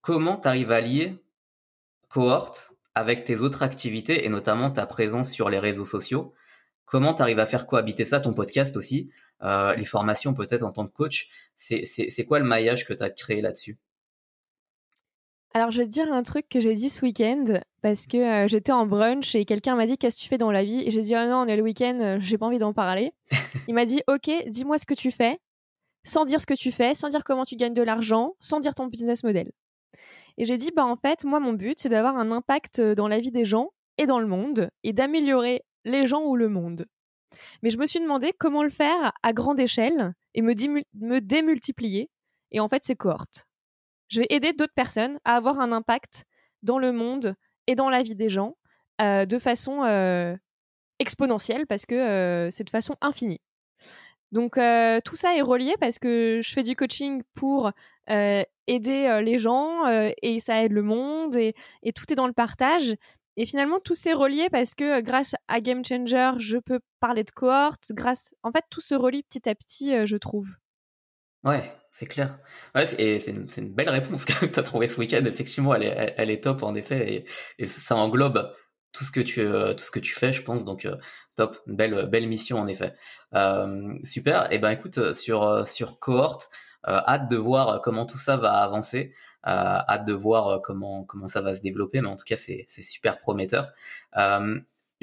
Comment 0.01 0.37
tu 0.37 0.47
arrives 0.47 0.71
à 0.71 0.81
lier 0.81 1.21
cohorte 2.09 2.71
avec 2.95 3.23
tes 3.25 3.41
autres 3.41 3.61
activités 3.63 4.25
et 4.25 4.29
notamment 4.29 4.71
ta 4.71 4.85
présence 4.85 5.29
sur 5.29 5.49
les 5.49 5.59
réseaux 5.59 5.85
sociaux? 5.85 6.33
Comment 6.85 7.13
tu 7.13 7.21
arrives 7.21 7.39
à 7.39 7.45
faire 7.45 7.67
cohabiter 7.67 8.05
ça, 8.05 8.19
ton 8.19 8.33
podcast 8.33 8.75
aussi, 8.77 9.11
les 9.41 9.85
formations 9.85 10.33
peut-être 10.33 10.63
en 10.63 10.71
tant 10.71 10.87
que 10.87 10.93
coach 10.93 11.29
C'est 11.55 12.25
quoi 12.25 12.39
le 12.39 12.45
maillage 12.45 12.85
que 12.85 12.93
tu 12.93 13.03
as 13.03 13.09
créé 13.09 13.41
là-dessus? 13.41 13.77
Alors, 15.55 15.69
je 15.69 15.77
vais 15.77 15.85
te 15.85 15.91
dire 15.91 16.11
un 16.11 16.23
truc 16.23 16.49
que 16.49 16.59
j'ai 16.59 16.73
dit 16.73 16.89
ce 16.89 17.03
week-end 17.05 17.59
parce 17.83 18.07
que 18.07 18.17
euh, 18.17 18.47
j'étais 18.47 18.71
en 18.71 18.87
brunch 18.87 19.35
et 19.35 19.45
quelqu'un 19.45 19.75
m'a 19.75 19.85
dit 19.85 19.99
Qu'est-ce 19.99 20.17
que 20.17 20.21
tu 20.23 20.27
fais 20.27 20.39
dans 20.39 20.51
la 20.51 20.63
vie? 20.63 20.81
Et 20.83 20.89
j'ai 20.89 21.01
dit 21.01 21.13
Oh 21.15 21.25
non, 21.27 21.43
on 21.43 21.45
est 21.45 21.55
le 21.55 21.61
week-end, 21.61 21.99
euh, 22.01 22.17
j'ai 22.19 22.39
pas 22.39 22.47
envie 22.47 22.57
d'en 22.57 22.73
parler. 22.73 23.13
Il 23.67 23.75
m'a 23.75 23.85
dit 23.85 24.01
Ok, 24.07 24.31
dis-moi 24.47 24.79
ce 24.79 24.87
que 24.87 24.95
tu 24.95 25.11
fais, 25.11 25.39
sans 26.03 26.25
dire 26.25 26.41
ce 26.41 26.47
que 26.47 26.55
tu 26.55 26.71
fais, 26.71 26.95
sans 26.95 27.09
dire 27.09 27.23
comment 27.23 27.45
tu 27.45 27.55
gagnes 27.55 27.75
de 27.75 27.83
l'argent, 27.83 28.33
sans 28.39 28.59
dire 28.59 28.73
ton 28.73 28.87
business 28.87 29.23
model. 29.23 29.51
Et 30.37 30.45
j'ai 30.45 30.57
dit 30.57 30.71
Bah, 30.75 30.85
en 30.85 30.95
fait, 30.95 31.23
moi, 31.23 31.39
mon 31.39 31.53
but, 31.53 31.79
c'est 31.79 31.89
d'avoir 31.89 32.17
un 32.17 32.31
impact 32.31 32.79
euh, 32.79 32.95
dans 32.95 33.07
la 33.07 33.19
vie 33.19 33.31
des 33.31 33.45
gens 33.45 33.69
et 33.99 34.07
dans 34.07 34.19
le 34.19 34.27
monde 34.27 34.71
et 34.83 34.91
d'améliorer 34.91 35.61
les 35.85 36.07
gens 36.07 36.23
ou 36.23 36.35
le 36.35 36.49
monde. 36.49 36.87
Mais 37.61 37.69
je 37.69 37.77
me 37.77 37.85
suis 37.85 37.99
demandé 37.99 38.31
comment 38.39 38.63
le 38.63 38.71
faire 38.71 39.11
à 39.21 39.33
grande 39.33 39.59
échelle 39.59 40.13
et 40.33 40.41
me, 40.41 40.55
me 40.95 41.19
démultiplier. 41.19 42.09
Et 42.49 42.59
en 42.59 42.67
fait, 42.67 42.83
c'est 42.83 42.95
cohorte 42.95 43.45
je 44.13 44.19
vais 44.19 44.27
aider 44.29 44.53
d'autres 44.53 44.73
personnes 44.75 45.19
à 45.25 45.35
avoir 45.35 45.59
un 45.59 45.71
impact 45.71 46.25
dans 46.61 46.77
le 46.77 46.91
monde 46.91 47.35
et 47.65 47.73
dans 47.73 47.89
la 47.89 48.03
vie 48.03 48.15
des 48.15 48.29
gens 48.29 48.55
euh, 49.01 49.25
de 49.25 49.39
façon 49.39 49.83
euh, 49.83 50.35
exponentielle 50.99 51.65
parce 51.65 51.87
que 51.87 51.95
euh, 51.95 52.49
c'est 52.51 52.63
de 52.63 52.69
façon 52.69 52.95
infinie. 53.01 53.41
Donc 54.31 54.53
tout 54.53 55.15
ça 55.15 55.35
est 55.35 55.41
relié 55.41 55.75
parce 55.79 55.99
que 55.99 56.39
je 56.43 56.53
fais 56.53 56.63
du 56.63 56.75
coaching 56.75 57.21
pour 57.35 57.71
aider 58.07 59.21
les 59.23 59.37
gens 59.37 59.85
et 60.23 60.39
ça 60.39 60.63
aide 60.63 60.71
le 60.71 60.81
monde 60.81 61.35
et, 61.35 61.53
tout 61.93 62.11
est 62.11 62.15
dans 62.15 62.25
le 62.25 62.33
partage. 62.33 62.95
Et 63.37 63.45
finalement, 63.45 63.79
tout 63.79 63.93
s'est 63.93 64.13
relié 64.13 64.49
parce 64.49 64.73
que 64.73 65.01
grâce 65.01 65.35
à 65.47 65.61
Game 65.61 65.85
Changer, 65.85 66.31
je 66.37 66.57
peux 66.57 66.79
parler 66.99 67.23
de 67.23 67.29
cohorte. 67.29 67.91
Grâce, 67.91 68.33
en 68.41 68.51
fait, 68.51 68.63
tout 68.71 68.81
se 68.81 68.95
relie 68.95 69.21
petit 69.21 69.47
à 69.47 69.53
petit, 69.53 70.03
je 70.07 70.17
trouve. 70.17 70.49
Ouais, 71.43 71.71
c'est 71.93 72.07
clair. 72.07 72.39
C'est 72.85 73.27
une, 73.27 73.73
belle 73.73 73.89
réponse 73.89 74.25
que 74.25 74.45
tu 74.45 74.59
as 74.59 74.63
trouvé 74.63 74.87
ce 74.87 74.99
week-end. 74.99 75.23
Effectivement, 75.25 75.75
elle 75.75 76.29
est, 76.29 76.43
top 76.43 76.63
en 76.63 76.75
effet, 76.75 77.25
et, 77.59 77.65
ça 77.65 77.95
englobe 77.95 78.51
tout 78.91 79.03
ce 79.03 79.11
que 79.11 79.21
tu, 79.21 79.41
euh, 79.41 79.73
tout 79.73 79.83
ce 79.83 79.91
que 79.91 79.99
tu 79.99 80.13
fais, 80.13 80.33
je 80.33 80.41
pense. 80.41 80.65
Donc 80.65 80.85
euh, 80.85 80.97
top, 81.35 81.57
belle, 81.67 82.27
mission 82.27 82.57
en 82.57 82.67
effet. 82.67 82.93
Euh, 83.35 83.93
super. 84.03 84.51
Et 84.51 84.55
eh 84.55 84.59
ben 84.59 84.71
écoute, 84.71 85.13
sur 85.13 85.65
sur 85.65 85.99
cohorte, 85.99 86.49
hâte 86.85 87.29
de 87.29 87.37
voir 87.37 87.81
comment 87.81 88.05
tout 88.07 88.17
ça 88.17 88.37
va 88.37 88.53
avancer. 88.53 89.13
hâte 89.45 90.05
de 90.05 90.13
voir 90.13 90.61
comment 90.63 91.05
ça 91.27 91.41
va 91.41 91.55
se 91.55 91.61
développer, 91.61 92.01
mais 92.01 92.09
en 92.09 92.15
tout 92.15 92.25
cas 92.25 92.35
c'est 92.35 92.65
super 92.67 93.19
prometteur. 93.19 93.71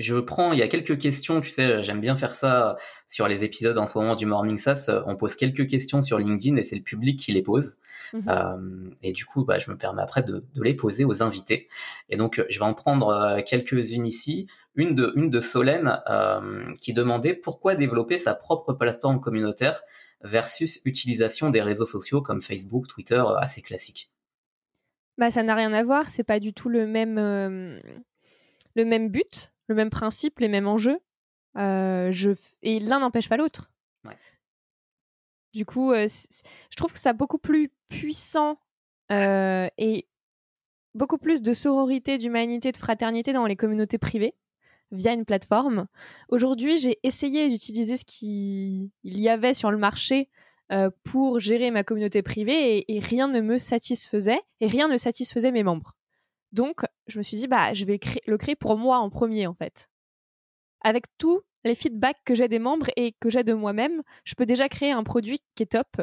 Je 0.01 0.17
prends, 0.17 0.55
il 0.55 0.59
y 0.59 0.63
a 0.63 0.69
quelques 0.69 0.99
questions, 0.99 1.43
tu 1.43 1.51
sais, 1.51 1.83
j'aime 1.83 2.01
bien 2.01 2.17
faire 2.17 2.35
ça 2.35 2.79
sur 3.07 3.29
les 3.29 3.45
épisodes 3.45 3.77
en 3.77 3.87
ce 3.87 3.99
moment 3.99 4.17
du 4.17 4.25
Morning 4.25 4.57
SaaS. 4.57 4.91
On 5.05 5.15
pose 5.15 5.37
quelques 5.37 5.69
questions 5.69 6.01
sur 6.01 6.19
LinkedIn 6.19 6.57
et 6.57 6.65
c'est 6.65 6.77
le 6.77 6.83
public 6.83 7.21
qui 7.21 7.33
les 7.33 7.43
pose. 7.43 7.77
Mhm. 8.15 8.25
Euh, 8.29 8.91
et 9.03 9.13
du 9.13 9.27
coup, 9.27 9.45
bah, 9.45 9.59
je 9.59 9.71
me 9.71 9.77
permets 9.77 10.01
après 10.01 10.23
de, 10.23 10.43
les 10.57 10.75
poser 10.75 11.05
aux 11.05 11.23
invités. 11.23 11.69
Et 12.09 12.17
donc, 12.17 12.43
je 12.49 12.59
vais 12.59 12.65
en 12.65 12.73
prendre 12.73 13.09
euh, 13.09 13.43
quelques-unes 13.43 14.07
ici. 14.07 14.47
Une 14.75 14.95
de, 14.95 15.13
une 15.17 15.29
de 15.29 15.41
Solène 15.41 16.01
euh, 16.09 16.73
qui 16.81 16.95
demandait 16.95 17.35
pourquoi 17.35 17.75
développer 17.75 18.17
sa 18.17 18.35
propre 18.35 18.73
plateforme 18.73 19.21
communautaire 19.21 19.83
versus 20.23 20.81
utilisation 20.87 21.51
des 21.51 21.61
réseaux 21.61 21.85
sociaux 21.85 22.23
comme 22.23 22.41
Facebook, 22.41 22.87
Twitter, 22.87 23.23
assez 23.39 23.61
classiques. 23.61 24.11
Bah, 25.19 25.31
ça 25.31 25.43
n'a 25.43 25.55
rien 25.55 25.75
à 25.75 25.85
voir. 25.85 26.09
C'est 26.09 26.25
pas 26.25 26.41
du 26.41 26.55
tout 26.55 26.71
le 26.71 26.87
même, 26.87 27.17
le 27.17 28.85
même 28.85 29.11
but 29.11 29.53
le 29.71 29.77
même 29.77 29.89
principe, 29.89 30.41
les 30.41 30.49
mêmes 30.49 30.67
enjeux. 30.67 30.99
Euh, 31.57 32.13
je... 32.13 32.33
Et 32.63 32.81
l'un 32.81 32.99
n'empêche 32.99 33.29
pas 33.29 33.39
l'autre. 33.39 33.73
Du 35.53 35.67
coup, 35.67 35.91
euh, 35.91 36.07
je 36.07 36.77
trouve 36.77 36.93
que 36.93 36.99
ça 37.01 37.13
beaucoup 37.13 37.39
plus 37.39 37.73
puissant 37.89 38.61
euh, 39.11 39.69
et 39.79 40.07
beaucoup 40.95 41.19
plus 41.19 41.43
de 41.43 41.53
sororité, 41.53 42.19
d'humanité, 42.19 42.71
de 42.71 42.77
fraternité 42.77 43.33
dans 43.33 43.47
les 43.47 43.57
communautés 43.57 43.99
privées 43.99 44.37
via 44.93 45.13
une 45.13 45.25
plateforme. 45.25 45.89
Aujourd'hui, 46.29 46.79
j'ai 46.79 47.01
essayé 47.03 47.49
d'utiliser 47.49 47.97
ce 47.97 48.05
qu'il 48.05 48.91
y 49.03 49.29
avait 49.29 49.55
sur 49.55 49.73
le 49.73 49.79
marché 49.79 50.29
pour 51.03 51.41
gérer 51.41 51.73
ma 51.73 51.83
communauté 51.83 52.23
privée 52.23 52.85
et, 52.87 53.01
rien 53.01 53.27
ne 53.27 53.41
me 53.41 53.59
satisfaisait 53.59 54.41
et 54.61 54.69
rien 54.69 54.87
ne 54.87 54.97
satisfaisait 54.97 55.51
mes 55.51 55.65
membres. 55.65 55.97
Donc, 56.53 56.83
je 57.07 57.19
me 57.19 57.23
suis 57.23 57.37
dit, 57.37 57.47
bah, 57.47 57.75
je 57.75 57.85
vais 57.85 58.01
le 58.27 58.37
créer 58.37 58.57
pour 58.57 58.77
moi 58.77 58.99
en 58.99 59.11
premier, 59.11 59.47
en 59.47 59.55
fait. 59.55 59.89
Avec 60.83 61.05
tous 61.19 61.43
les 61.65 61.75
feedbacks 61.75 62.23
que 62.25 62.35
j'ai 62.35 62.49
des 62.49 62.59
membres 62.59 62.89
et 62.97 63.13
que 63.21 63.31
j'ai 63.31 63.45
de 63.45 63.53
moi-même, 63.53 64.03
je 64.25 64.35
peux 64.35 64.47
déjà 64.47 64.69
créer 64.69 64.93
un 64.93 65.03
produit 65.03 65.41
qui 65.55 65.63
est 65.63 65.73
top. 65.73 66.01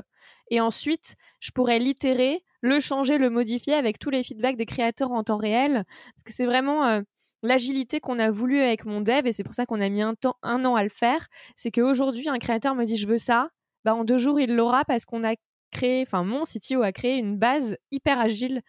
Et 0.49 0.61
ensuite, 0.61 1.15
je 1.39 1.51
pourrais 1.51 1.79
l'itérer, 1.79 2.43
le 2.61 2.79
changer, 2.79 3.17
le 3.17 3.29
modifier 3.29 3.73
avec 3.73 3.99
tous 3.99 4.09
les 4.09 4.23
feedbacks 4.23 4.57
des 4.57 4.65
créateurs 4.65 5.11
en 5.11 5.23
temps 5.23 5.37
réel. 5.37 5.83
Parce 6.15 6.23
que 6.25 6.31
c'est 6.31 6.45
vraiment 6.45 6.85
euh, 6.85 7.01
l'agilité 7.43 7.99
qu'on 7.99 8.19
a 8.19 8.31
voulu 8.31 8.59
avec 8.59 8.85
mon 8.85 9.01
dev 9.01 9.25
et 9.25 9.33
c'est 9.33 9.43
pour 9.43 9.53
ça 9.53 9.65
qu'on 9.65 9.81
a 9.81 9.89
mis 9.89 10.01
un, 10.01 10.15
temps, 10.15 10.37
un 10.43 10.63
an 10.65 10.75
à 10.75 10.83
le 10.83 10.89
faire. 10.89 11.27
C'est 11.55 11.71
qu'aujourd'hui, 11.71 12.29
un 12.29 12.39
créateur 12.39 12.75
me 12.75 12.85
dit, 12.85 12.95
je 12.95 13.07
veux 13.07 13.17
ça. 13.17 13.49
Bah, 13.83 13.95
en 13.95 14.03
deux 14.03 14.17
jours, 14.17 14.39
il 14.39 14.55
l'aura 14.55 14.85
parce 14.85 15.05
qu'on 15.05 15.23
a 15.23 15.35
créé, 15.71 16.03
enfin, 16.03 16.23
mon 16.23 16.43
CTO 16.43 16.81
a 16.81 16.91
créé 16.91 17.17
une 17.17 17.37
base 17.37 17.77
hyper 17.91 18.19
agile 18.19 18.61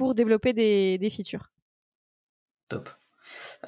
pour 0.00 0.14
développer 0.14 0.54
des, 0.54 0.96
des 0.96 1.10
features. 1.10 1.50
Top. 2.70 2.88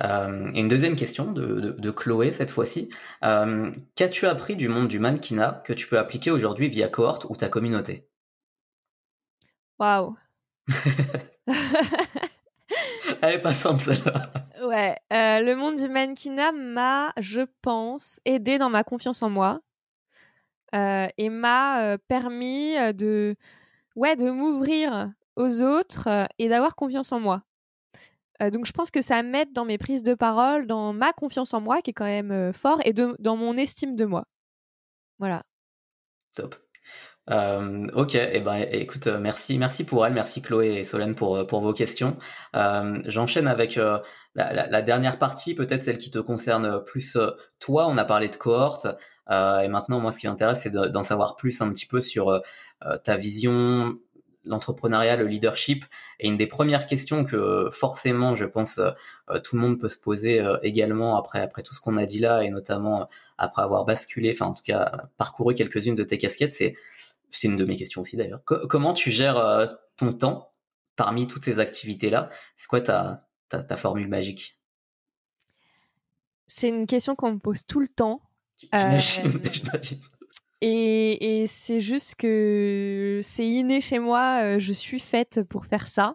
Euh, 0.00 0.50
une 0.54 0.66
deuxième 0.66 0.96
question 0.96 1.30
de, 1.30 1.90
Chloé 1.90 2.32
cette 2.32 2.50
fois-ci. 2.50 2.88
Euh, 3.22 3.70
qu'as-tu 3.96 4.26
appris 4.26 4.56
du 4.56 4.70
monde 4.70 4.88
du 4.88 4.98
mannequinat 4.98 5.62
que 5.62 5.74
tu 5.74 5.86
peux 5.88 5.98
appliquer 5.98 6.30
aujourd'hui 6.30 6.70
via 6.70 6.88
cohorte 6.88 7.26
ou 7.28 7.36
ta 7.36 7.50
communauté? 7.50 8.08
Waouh 9.78 10.16
Elle 13.20 13.34
est 13.34 13.42
pas 13.42 13.52
simple 13.52 13.82
celle-là. 13.82 14.32
Ouais, 14.64 14.96
euh, 15.12 15.40
le 15.40 15.54
monde 15.54 15.76
du 15.76 15.86
mannequinat 15.86 16.52
m'a, 16.52 17.12
je 17.18 17.42
pense, 17.60 18.20
aidé 18.24 18.56
dans 18.56 18.70
ma 18.70 18.84
confiance 18.84 19.22
en 19.22 19.28
moi 19.28 19.60
et 20.72 21.28
m'a 21.28 21.98
permis 22.08 22.76
de, 22.94 23.36
ouais, 23.96 24.16
de 24.16 24.30
m'ouvrir 24.30 25.12
aux 25.36 25.62
autres 25.62 26.08
euh, 26.08 26.26
et 26.38 26.48
d'avoir 26.48 26.76
confiance 26.76 27.12
en 27.12 27.20
moi. 27.20 27.42
Euh, 28.40 28.50
donc 28.50 28.66
je 28.66 28.72
pense 28.72 28.90
que 28.90 29.00
ça 29.00 29.22
m'aide 29.22 29.52
dans 29.52 29.64
mes 29.64 29.78
prises 29.78 30.02
de 30.02 30.14
parole, 30.14 30.66
dans 30.66 30.92
ma 30.92 31.12
confiance 31.12 31.54
en 31.54 31.60
moi 31.60 31.82
qui 31.82 31.90
est 31.90 31.94
quand 31.94 32.04
même 32.04 32.32
euh, 32.32 32.52
fort 32.52 32.80
et 32.84 32.92
dans 32.92 33.36
mon 33.36 33.56
estime 33.56 33.96
de 33.96 34.04
moi. 34.04 34.24
Voilà. 35.18 35.44
Top. 36.34 36.56
ok, 37.28 38.14
et 38.14 38.30
eh 38.32 38.40
ben, 38.40 38.66
écoute, 38.72 39.06
merci, 39.06 39.58
merci 39.58 39.84
pour 39.84 40.04
elle, 40.04 40.14
merci 40.14 40.42
Chloé 40.42 40.78
et 40.78 40.84
Solène 40.84 41.14
pour 41.14 41.46
pour 41.46 41.60
vos 41.60 41.72
questions. 41.72 42.16
J'enchaîne 42.54 43.46
avec 43.46 43.78
la, 44.34 44.82
dernière 44.82 45.18
partie, 45.18 45.54
peut-être 45.54 45.82
celle 45.82 45.98
qui 45.98 46.10
te 46.10 46.18
concerne 46.18 46.82
plus 46.82 47.16
toi. 47.60 47.86
On 47.86 47.98
a 47.98 48.04
parlé 48.04 48.28
de 48.28 48.36
cohorte, 48.36 48.86
et 49.30 49.68
maintenant 49.68 50.00
moi, 50.00 50.10
ce 50.10 50.18
qui 50.18 50.26
m'intéresse, 50.26 50.62
c'est 50.62 50.72
d'en 50.72 51.04
savoir 51.04 51.36
plus 51.36 51.60
un 51.60 51.70
petit 51.72 51.86
peu 51.86 52.00
sur 52.00 52.42
ta 53.04 53.16
vision, 53.16 54.00
l'entrepreneuriat, 54.44 55.16
le 55.16 55.26
leadership. 55.26 55.84
Et 56.20 56.28
une 56.28 56.36
des 56.36 56.46
premières 56.46 56.86
questions 56.86 57.24
que 57.24 57.68
forcément, 57.70 58.34
je 58.34 58.44
pense, 58.44 58.78
euh, 58.78 59.40
tout 59.40 59.56
le 59.56 59.62
monde 59.62 59.78
peut 59.78 59.88
se 59.88 59.98
poser 59.98 60.40
euh, 60.40 60.56
également 60.62 61.16
après 61.16 61.40
après 61.40 61.62
tout 61.62 61.74
ce 61.74 61.80
qu'on 61.80 61.96
a 61.96 62.06
dit 62.06 62.18
là, 62.18 62.42
et 62.42 62.50
notamment 62.50 63.02
euh, 63.02 63.04
après 63.38 63.62
avoir 63.62 63.84
basculé, 63.84 64.32
enfin 64.32 64.46
en 64.46 64.54
tout 64.54 64.62
cas 64.64 65.08
parcouru 65.18 65.54
quelques-unes 65.54 65.96
de 65.96 66.04
tes 66.04 66.18
casquettes, 66.18 66.52
c'est 66.52 66.76
c'est 67.30 67.48
une 67.48 67.56
de 67.56 67.64
mes 67.64 67.76
questions 67.76 68.02
aussi 68.02 68.16
d'ailleurs. 68.16 68.42
comment 68.44 68.92
tu 68.92 69.10
gères 69.10 69.66
ton 69.96 70.12
temps 70.12 70.52
parmi 70.96 71.26
toutes 71.26 71.44
ces 71.44 71.60
activités 71.60 72.10
là 72.10 72.28
C'est 72.58 72.66
quoi 72.66 72.82
ta, 72.82 73.26
ta, 73.48 73.62
ta 73.62 73.76
formule 73.76 74.08
magique? 74.08 74.58
C'est 76.46 76.68
une 76.68 76.86
question 76.86 77.16
qu'on 77.16 77.32
me 77.32 77.38
pose 77.38 77.64
tout 77.64 77.80
le 77.80 77.88
temps. 77.88 78.20
J'imagine. 78.72 80.00
Et, 80.64 81.44
c'est 81.48 81.80
juste 81.80 82.14
que 82.14 83.18
c'est 83.20 83.46
inné 83.46 83.80
chez 83.80 83.98
moi, 83.98 84.42
euh, 84.44 84.58
je 84.60 84.72
suis 84.72 85.00
faite 85.00 85.42
pour 85.42 85.66
faire 85.66 85.88
ça. 85.88 86.14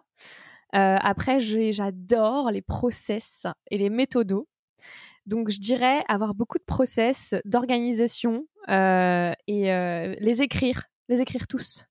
Euh, 0.74 0.96
après, 1.02 1.38
j'adore 1.38 2.50
les 2.50 2.62
process 2.62 3.46
et 3.70 3.76
les 3.76 3.90
méthodos. 3.90 4.48
Donc, 5.26 5.50
je 5.50 5.60
dirais 5.60 6.02
avoir 6.08 6.34
beaucoup 6.34 6.56
de 6.56 6.64
process, 6.64 7.34
d'organisation 7.44 8.46
euh, 8.70 9.32
et 9.46 9.64
les 10.18 10.42
écrire, 10.42 10.84
les 11.10 11.20
écrire 11.20 11.46
tous. 11.46 11.84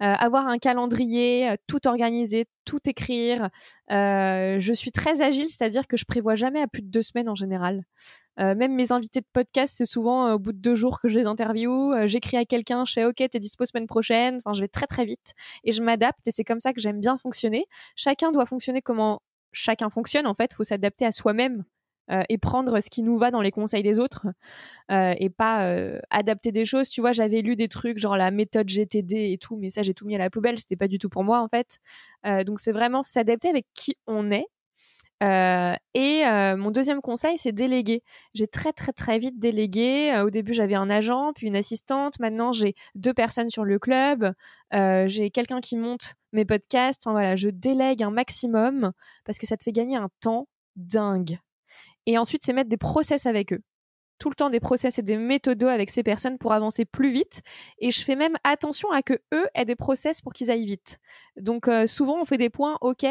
Avoir 0.00 0.46
un 0.48 0.58
calendrier, 0.58 1.54
tout 1.66 1.86
organiser, 1.86 2.46
tout 2.64 2.80
écrire. 2.86 3.50
je 3.90 4.72
suis 4.74 4.90
très 4.90 5.22
agile, 5.22 5.48
c'est-à-dire 5.48 5.86
que 5.86 5.96
je 5.96 6.04
prévois 6.04 6.34
jamais 6.34 6.60
à 6.60 6.66
plus 6.66 6.82
de 6.82 6.88
deux 6.88 7.02
semaines 7.02 7.28
en 7.28 7.34
général. 7.34 7.84
Euh, 8.40 8.54
même 8.54 8.74
mes 8.74 8.90
invités 8.90 9.20
de 9.20 9.26
podcast, 9.32 9.74
c'est 9.76 9.86
souvent 9.86 10.26
euh, 10.26 10.34
au 10.34 10.38
bout 10.38 10.52
de 10.52 10.58
deux 10.58 10.74
jours 10.74 11.00
que 11.00 11.08
je 11.08 11.18
les 11.18 11.26
interviewe. 11.26 11.92
Euh, 11.94 12.06
j'écris 12.06 12.36
à 12.36 12.44
quelqu'un, 12.44 12.84
je 12.84 12.92
fais 12.92 13.04
OK, 13.04 13.16
t'es 13.16 13.38
dispo 13.38 13.64
semaine 13.64 13.86
prochaine. 13.86 14.36
Enfin, 14.36 14.52
je 14.54 14.60
vais 14.60 14.68
très 14.68 14.86
très 14.86 15.04
vite 15.04 15.34
et 15.62 15.72
je 15.72 15.82
m'adapte 15.82 16.26
et 16.26 16.30
c'est 16.32 16.44
comme 16.44 16.60
ça 16.60 16.72
que 16.72 16.80
j'aime 16.80 17.00
bien 17.00 17.16
fonctionner. 17.16 17.66
Chacun 17.96 18.32
doit 18.32 18.46
fonctionner 18.46 18.82
comment 18.82 19.22
chacun 19.52 19.88
fonctionne 19.88 20.26
en 20.26 20.34
fait. 20.34 20.52
Faut 20.54 20.64
s'adapter 20.64 21.06
à 21.06 21.12
soi-même 21.12 21.64
et 22.28 22.38
prendre 22.38 22.80
ce 22.80 22.90
qui 22.90 23.02
nous 23.02 23.16
va 23.18 23.30
dans 23.30 23.40
les 23.40 23.50
conseils 23.50 23.82
des 23.82 23.98
autres 23.98 24.26
et 24.90 25.30
pas 25.30 25.68
adapter 26.10 26.52
des 26.52 26.64
choses. 26.64 26.88
Tu 26.88 27.00
vois, 27.00 27.12
j'avais 27.12 27.40
lu 27.40 27.56
des 27.56 27.68
trucs 27.68 27.98
genre 27.98 28.16
la 28.16 28.30
méthode 28.30 28.68
GTD 28.68 29.32
et 29.32 29.38
tout, 29.38 29.56
mais 29.56 29.70
ça 29.70 29.82
j'ai 29.82 29.94
tout 29.94 30.06
mis 30.06 30.14
à 30.14 30.18
la 30.18 30.30
poubelle, 30.30 30.58
c'était 30.58 30.76
pas 30.76 30.88
du 30.88 30.98
tout 30.98 31.08
pour 31.08 31.24
moi 31.24 31.40
en 31.40 31.48
fait. 31.48 31.78
donc 32.44 32.60
c'est 32.60 32.72
vraiment 32.72 33.02
s'adapter 33.02 33.48
avec 33.48 33.66
qui 33.74 33.96
on 34.06 34.30
est 34.30 34.46
euh, 35.22 35.74
et 35.94 36.26
euh, 36.26 36.56
mon 36.56 36.70
deuxième 36.70 37.00
conseil, 37.00 37.38
c'est 37.38 37.52
déléguer. 37.52 38.02
J'ai 38.34 38.46
très 38.46 38.72
très 38.72 38.92
très 38.92 39.18
vite 39.18 39.38
délégué. 39.38 40.12
Euh, 40.12 40.24
au 40.24 40.30
début, 40.30 40.52
j'avais 40.52 40.74
un 40.74 40.90
agent, 40.90 41.32
puis 41.34 41.46
une 41.46 41.56
assistante. 41.56 42.18
Maintenant, 42.20 42.52
j'ai 42.52 42.74
deux 42.94 43.14
personnes 43.14 43.48
sur 43.48 43.64
le 43.64 43.78
club. 43.78 44.32
j'ai 44.72 45.30
quelqu'un 45.30 45.60
qui 45.60 45.76
monte 45.76 46.14
mes 46.32 46.44
podcasts. 46.44 47.06
Enfin, 47.06 47.12
voilà, 47.12 47.36
je 47.36 47.48
délègue 47.48 48.02
un 48.02 48.10
maximum 48.10 48.92
parce 49.24 49.38
que 49.38 49.46
ça 49.46 49.56
te 49.56 49.64
fait 49.64 49.72
gagner 49.72 49.96
un 49.96 50.08
temps 50.20 50.48
dingue. 50.76 51.38
Et 52.06 52.18
ensuite, 52.18 52.42
c'est 52.44 52.52
mettre 52.52 52.70
des 52.70 52.76
process 52.76 53.26
avec 53.26 53.52
eux 53.52 53.60
tout 54.18 54.28
le 54.28 54.36
temps 54.36 54.48
des 54.48 54.60
process 54.60 54.98
et 54.98 55.02
des 55.02 55.16
méthodos 55.16 55.66
avec 55.66 55.90
ces 55.90 56.04
personnes 56.04 56.38
pour 56.38 56.52
avancer 56.52 56.84
plus 56.84 57.10
vite. 57.10 57.42
Et 57.78 57.90
je 57.90 58.02
fais 58.02 58.16
même 58.16 58.36
attention 58.44 58.90
à 58.92 59.02
que 59.02 59.14
eux 59.32 59.48
aient 59.54 59.64
des 59.64 59.74
process 59.74 60.20
pour 60.20 60.32
qu'ils 60.32 60.50
aillent 60.52 60.66
vite. 60.66 60.98
Donc 61.36 61.68
souvent 61.86 62.20
on 62.20 62.24
fait 62.24 62.38
des 62.38 62.48
points, 62.48 62.78
ok, 62.80 63.04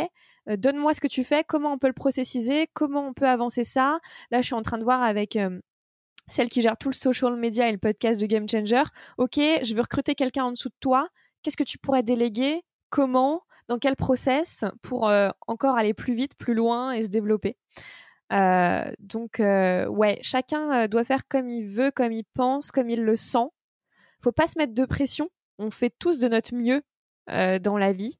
euh, 0.49 0.57
donne-moi 0.57 0.93
ce 0.93 1.01
que 1.01 1.07
tu 1.07 1.23
fais, 1.23 1.43
comment 1.43 1.73
on 1.73 1.77
peut 1.77 1.87
le 1.87 1.93
processiser, 1.93 2.67
comment 2.73 3.07
on 3.07 3.13
peut 3.13 3.27
avancer 3.27 3.63
ça? 3.63 3.99
Là, 4.31 4.41
je 4.41 4.47
suis 4.47 4.55
en 4.55 4.61
train 4.61 4.77
de 4.77 4.83
voir 4.83 5.01
avec 5.01 5.35
euh, 5.35 5.59
celle 6.27 6.49
qui 6.49 6.61
gère 6.61 6.77
tout 6.77 6.89
le 6.89 6.95
social 6.95 7.35
media 7.35 7.69
et 7.69 7.71
le 7.71 7.77
podcast 7.77 8.21
de 8.21 8.25
Game 8.25 8.47
Changer. 8.49 8.83
Ok, 9.17 9.37
je 9.37 9.73
veux 9.73 9.81
recruter 9.81 10.15
quelqu'un 10.15 10.45
en 10.45 10.51
dessous 10.51 10.69
de 10.69 10.75
toi. 10.79 11.07
Qu'est-ce 11.41 11.57
que 11.57 11.63
tu 11.63 11.77
pourrais 11.77 12.03
déléguer? 12.03 12.63
Comment? 12.89 13.43
Dans 13.67 13.79
quel 13.79 13.95
process? 13.95 14.65
Pour 14.81 15.07
euh, 15.09 15.29
encore 15.47 15.77
aller 15.77 15.93
plus 15.93 16.15
vite, 16.15 16.35
plus 16.35 16.53
loin 16.53 16.91
et 16.91 17.01
se 17.01 17.07
développer 17.07 17.57
Donc, 18.99 19.39
ouais, 19.39 20.19
chacun 20.21 20.87
doit 20.87 21.03
faire 21.03 21.27
comme 21.27 21.49
il 21.49 21.67
veut, 21.67 21.91
comme 21.91 22.11
il 22.11 22.25
pense, 22.33 22.71
comme 22.71 22.89
il 22.89 23.03
le 23.03 23.15
sent. 23.15 23.47
Faut 24.21 24.31
pas 24.31 24.47
se 24.47 24.57
mettre 24.57 24.73
de 24.73 24.85
pression. 24.85 25.29
On 25.59 25.69
fait 25.69 25.93
tous 25.99 26.19
de 26.19 26.27
notre 26.27 26.55
mieux 26.55 26.81
dans 27.27 27.77
la 27.77 27.93
vie. 27.93 28.17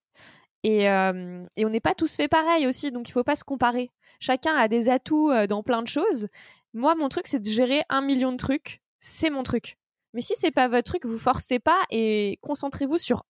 Et, 0.63 0.83
et 0.83 1.65
on 1.65 1.69
n'est 1.69 1.79
pas 1.79 1.95
tous 1.95 2.15
fait 2.15 2.27
pareil 2.27 2.67
aussi, 2.67 2.91
donc 2.91 3.09
il 3.09 3.11
faut 3.11 3.23
pas 3.23 3.35
se 3.35 3.43
comparer. 3.43 3.91
Chacun 4.19 4.55
a 4.55 4.67
des 4.67 4.89
atouts 4.89 5.31
dans 5.47 5.63
plein 5.63 5.81
de 5.81 5.87
choses. 5.87 6.27
Moi, 6.73 6.95
mon 6.95 7.09
truc, 7.09 7.27
c'est 7.27 7.39
de 7.39 7.49
gérer 7.49 7.83
un 7.89 8.01
million 8.01 8.31
de 8.31 8.37
trucs. 8.37 8.81
C'est 8.99 9.29
mon 9.29 9.43
truc. 9.43 9.77
Mais 10.13 10.21
si 10.21 10.35
c'est 10.35 10.51
pas 10.51 10.67
votre 10.67 10.83
truc, 10.83 11.05
vous 11.05 11.19
forcez 11.19 11.59
pas 11.59 11.81
et 11.89 12.37
concentrez-vous 12.41 12.97
sur 12.97 13.25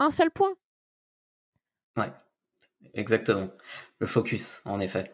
un 0.00 0.10
seul 0.10 0.30
point. 0.30 0.54
Ouais, 1.96 2.10
exactement. 2.92 3.48
Le 4.00 4.06
focus, 4.06 4.60
en 4.64 4.80
effet. 4.80 5.04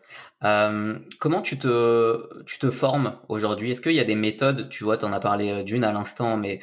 comment 0.41 1.43
tu 1.43 1.59
te, 1.59 2.43
tu 2.45 2.59
te 2.59 2.71
formes 2.71 3.19
aujourd'hui? 3.29 3.71
Est-ce 3.71 3.81
qu'il 3.81 3.93
y 3.93 4.01
a 4.01 4.05
des 4.05 4.15
méthodes? 4.15 4.69
Tu 4.69 4.85
vois, 4.85 4.97
tu 4.97 5.05
en 5.05 5.13
as 5.13 5.21
parlé 5.21 5.63
d'une 5.63 5.85
à 5.85 5.93
l'instant, 5.93 6.37
mais 6.37 6.61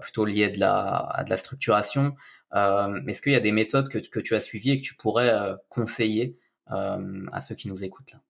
plutôt 0.00 0.24
liées 0.24 0.50
de 0.50 0.58
la, 0.58 0.96
à 0.96 1.22
de 1.22 1.30
la 1.30 1.36
structuration. 1.36 2.16
Euh, 2.54 3.00
Est-ce 3.06 3.22
qu'il 3.22 3.32
y 3.32 3.36
a 3.36 3.40
des 3.40 3.52
méthodes 3.52 3.88
que, 3.88 3.98
que, 3.98 4.20
tu 4.20 4.34
as 4.34 4.40
suivies 4.40 4.72
et 4.72 4.78
que 4.78 4.84
tu 4.84 4.94
pourrais 4.94 5.30
euh, 5.30 5.56
conseiller 5.68 6.38
euh, 6.70 7.26
à 7.32 7.40
ceux 7.40 7.54
qui 7.54 7.68
nous 7.68 7.84
écoutent 7.84 8.12
là? 8.12 8.20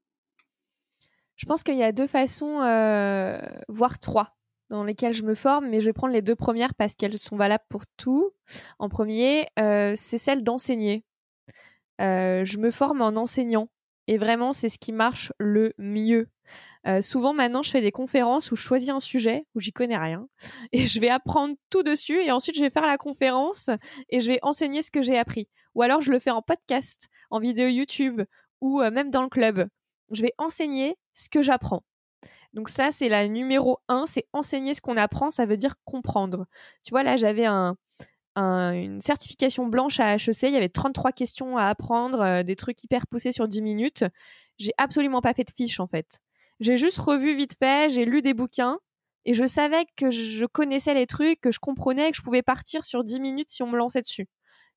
Je 1.37 1.46
pense 1.46 1.64
qu'il 1.64 1.77
y 1.77 1.83
a 1.83 1.90
deux 1.90 2.07
façons, 2.07 2.61
euh, 2.62 3.40
voire 3.68 3.98
trois, 3.98 4.37
dans 4.70 4.85
lesquelles 4.85 5.14
je 5.14 5.25
me 5.25 5.35
forme, 5.35 5.68
mais 5.68 5.81
je 5.81 5.87
vais 5.87 5.92
prendre 5.92 6.12
les 6.12 6.22
deux 6.22 6.37
premières 6.37 6.75
parce 6.75 6.94
qu'elles 6.94 7.18
sont 7.18 7.37
valables 7.37 7.64
pour 7.68 7.83
tout. 7.96 8.33
En 8.79 8.88
premier, 8.88 9.48
c'est 9.57 10.18
celle 10.18 10.44
d'enseigner. 10.44 11.05
Je 11.98 12.59
me 12.59 12.70
forme 12.70 13.02
en 13.02 13.16
enseignant. 13.16 13.68
Et 14.09 14.18
vraiment, 14.18 14.52
c'est 14.52 14.68
ce 14.68 14.78
qui 14.78 14.92
marche 14.92 15.33
le 15.38 15.72
mieux. 15.78 16.28
Souvent 17.00 17.33
maintenant, 17.33 17.62
je 17.62 17.70
fais 17.70 17.81
des 17.81 17.92
conférences 17.92 18.50
où 18.50 18.57
je 18.57 18.62
choisis 18.62 18.88
un 18.88 18.98
sujet 18.98 19.46
où 19.55 19.61
j'y 19.61 19.72
connais 19.72 19.96
rien 19.96 20.26
et 20.72 20.87
je 20.87 20.98
vais 20.98 21.11
apprendre 21.11 21.55
tout 21.70 21.85
dessus 21.85 22.20
et 22.20 22.33
ensuite 22.33 22.57
je 22.57 22.61
vais 22.61 22.70
faire 22.70 22.87
la 22.87 22.98
conférence 22.98 23.70
et 24.09 24.18
je 24.18 24.33
vais 24.33 24.40
enseigner 24.42 24.83
ce 24.83 24.90
que 24.90 25.00
j'ai 25.00 25.16
appris. 25.16 25.48
Ou 25.76 25.83
alors 25.83 26.00
je 26.00 26.11
le 26.11 26.18
fais 26.18 26.33
en 26.33 26.42
podcast, 26.42 27.09
en 27.31 27.38
vidéo 27.38 27.68
YouTube 27.68 28.22
ou 28.61 28.81
même 28.81 29.11
dans 29.11 29.22
le 29.22 29.28
club. 29.28 29.68
Je 30.11 30.22
vais 30.22 30.35
enseigner 30.38 30.96
ce 31.14 31.28
que 31.28 31.40
j'apprends. 31.40 31.85
Donc 32.52 32.68
ça, 32.68 32.92
c'est 32.92 33.09
la 33.09 33.28
numéro 33.28 33.78
un, 33.88 34.07
c'est 34.07 34.26
enseigner 34.33 34.74
ce 34.74 34.81
qu'on 34.81 34.96
apprend, 34.96 35.31
ça 35.31 35.46
veut 35.46 35.57
dire 35.57 35.74
comprendre. 35.85 36.46
Tu 36.83 36.90
vois, 36.90 37.02
là, 37.02 37.16
j'avais 37.16 37.46
un, 37.46 37.76
une 38.37 39.01
certification 39.01 39.66
blanche 39.66 40.01
à 40.01 40.14
HEC, 40.14 40.42
il 40.45 40.53
y 40.53 40.57
avait 40.57 40.68
33 40.68 41.12
questions 41.12 41.57
à 41.57 41.66
apprendre, 41.66 42.21
euh, 42.21 42.42
des 42.42 42.57
trucs 42.57 42.83
hyper 42.83 43.07
poussés 43.07 43.33
sur 43.33 43.49
10 43.49 43.62
minutes. 43.62 44.05
J'ai 44.59 44.73
absolument 44.79 45.21
pas 45.21 45.35
fait 45.35 45.45
de 45.45 45.53
fiche 45.55 45.81
en 45.81 45.87
fait. 45.87 46.21
J'ai 46.61 46.77
juste 46.77 46.99
revu 46.99 47.35
vite 47.37 47.57
fait, 47.59 47.90
j'ai 47.90 48.05
lu 48.05 48.23
des 48.23 48.35
bouquins 48.35 48.79
et 49.25 49.35
je 49.35 49.47
savais 49.47 49.85
que 49.97 50.11
je 50.11 50.47
connaissais 50.47 50.95
les 50.95 51.07
trucs, 51.07 51.40
que 51.40 51.51
je 51.51 51.59
comprenais, 51.59 52.11
que 52.11 52.16
je 52.16 52.23
pouvais 52.23 52.42
partir 52.42 52.85
sur 52.85 53.05
10 53.05 53.21
minutes 53.21 53.51
si 53.51 53.62
on 53.62 53.68
me 53.68 53.77
lançait 53.77 54.01
dessus. 54.01 54.29